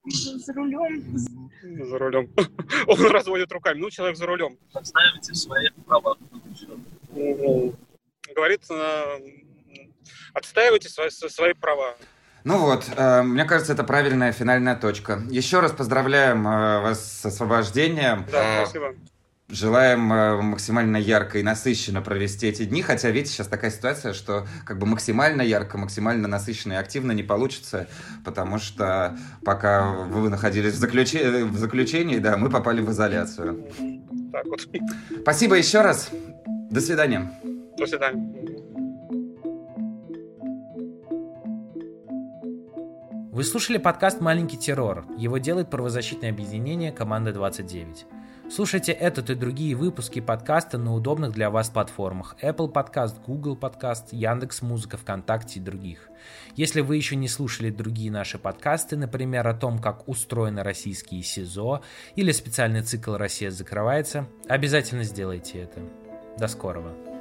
За 0.06 0.54
рулем. 0.54 1.18
За 1.18 1.98
рулем. 1.98 2.30
Он 2.88 3.06
разводит 3.08 3.52
руками. 3.54 3.80
Ну, 3.80 3.90
человек 3.90 4.18
за 4.18 4.26
рулем. 4.26 4.58
Отстаивайте 4.74 5.34
свои 5.34 5.70
права. 5.86 6.18
Говорит, 8.36 8.64
э, 8.70 9.20
отстаивайте 10.34 10.90
свои, 10.90 11.10
свои 11.10 11.54
права. 11.54 11.96
Ну 12.44 12.58
вот, 12.58 12.90
э, 12.98 13.22
мне 13.22 13.46
кажется, 13.46 13.72
это 13.72 13.86
правильная 13.86 14.34
финальная 14.34 14.76
точка. 14.76 15.22
Еще 15.30 15.62
раз 15.62 15.72
поздравляем 15.72 16.46
э, 16.46 16.82
вас 16.82 17.20
с 17.22 17.26
освобождением. 17.26 18.26
Да, 18.30 18.66
спасибо. 18.66 18.96
Желаем 19.54 20.12
э, 20.12 20.42
максимально 20.42 20.98
ярко 20.98 21.38
и 21.38 21.44
насыщенно 21.44 22.02
провести 22.02 22.48
эти 22.48 22.66
дни, 22.66 22.82
хотя, 22.82 23.12
видите, 23.12 23.36
сейчас 23.36 23.48
такая 23.48 23.70
ситуация, 23.70 24.14
что 24.14 24.48
как 24.66 24.80
бы 24.80 24.88
максимально 24.88 25.44
ярко, 25.44 25.78
максимально 25.78 26.28
насыщенно 26.28 26.74
и 26.74 26.76
активно 26.78 27.12
не 27.12 27.22
получится, 27.22 27.88
потому 28.26 28.58
что 28.58 29.16
пока 29.46 29.92
вы 29.92 30.30
находились 30.30 30.74
в, 30.74 30.78
заключ... 30.78 31.14
в 31.14 31.56
заключении, 31.56 32.18
да, 32.18 32.36
мы 32.36 32.50
попали 32.50 32.82
в 32.82 32.90
изоляцию. 32.90 33.68
Так 34.32 34.46
вот. 34.48 34.62
Спасибо 35.22 35.56
еще 35.56 35.82
раз. 35.82 36.10
До 36.72 36.82
свидания. 36.82 37.32
До 37.78 37.86
свидания. 37.86 38.44
Вы 43.32 43.44
слушали 43.44 43.78
подкаст 43.78 44.20
«Маленький 44.20 44.58
террор». 44.58 45.06
Его 45.16 45.38
делает 45.38 45.70
правозащитное 45.70 46.32
объединение 46.32 46.92
«Команда 46.92 47.30
29». 47.30 48.06
Слушайте 48.50 48.92
этот 48.92 49.30
и 49.30 49.36
другие 49.36 49.74
выпуски 49.74 50.20
подкаста 50.20 50.78
на 50.78 50.94
удобных 50.94 51.32
для 51.32 51.50
вас 51.50 51.70
платформах 51.70 52.36
Apple 52.42 52.72
Podcast, 52.72 53.16
Google 53.26 53.56
Podcast, 53.56 54.08
Яндекс 54.12 54.62
Музыка, 54.62 54.98
ВКонтакте 54.98 55.60
и 55.60 55.64
других. 55.64 56.10
Если 56.56 56.82
вы 56.82 56.98
еще 56.98 57.16
не 57.16 57.28
слушали 57.28 57.70
другие 57.70 58.12
наши 58.12 58.38
подкасты, 58.38 58.98
например, 58.98 59.48
о 59.48 59.54
том, 59.54 59.80
как 59.80 60.08
устроены 60.08 60.62
российские 60.62 61.24
СИЗО 61.24 61.82
или 62.16 62.32
специальный 62.32 62.82
цикл 62.82 63.16
«Россия 63.16 63.50
закрывается», 63.50 64.28
обязательно 64.48 65.04
сделайте 65.04 65.62
это. 65.62 65.80
До 66.38 66.48
скорого. 66.48 67.13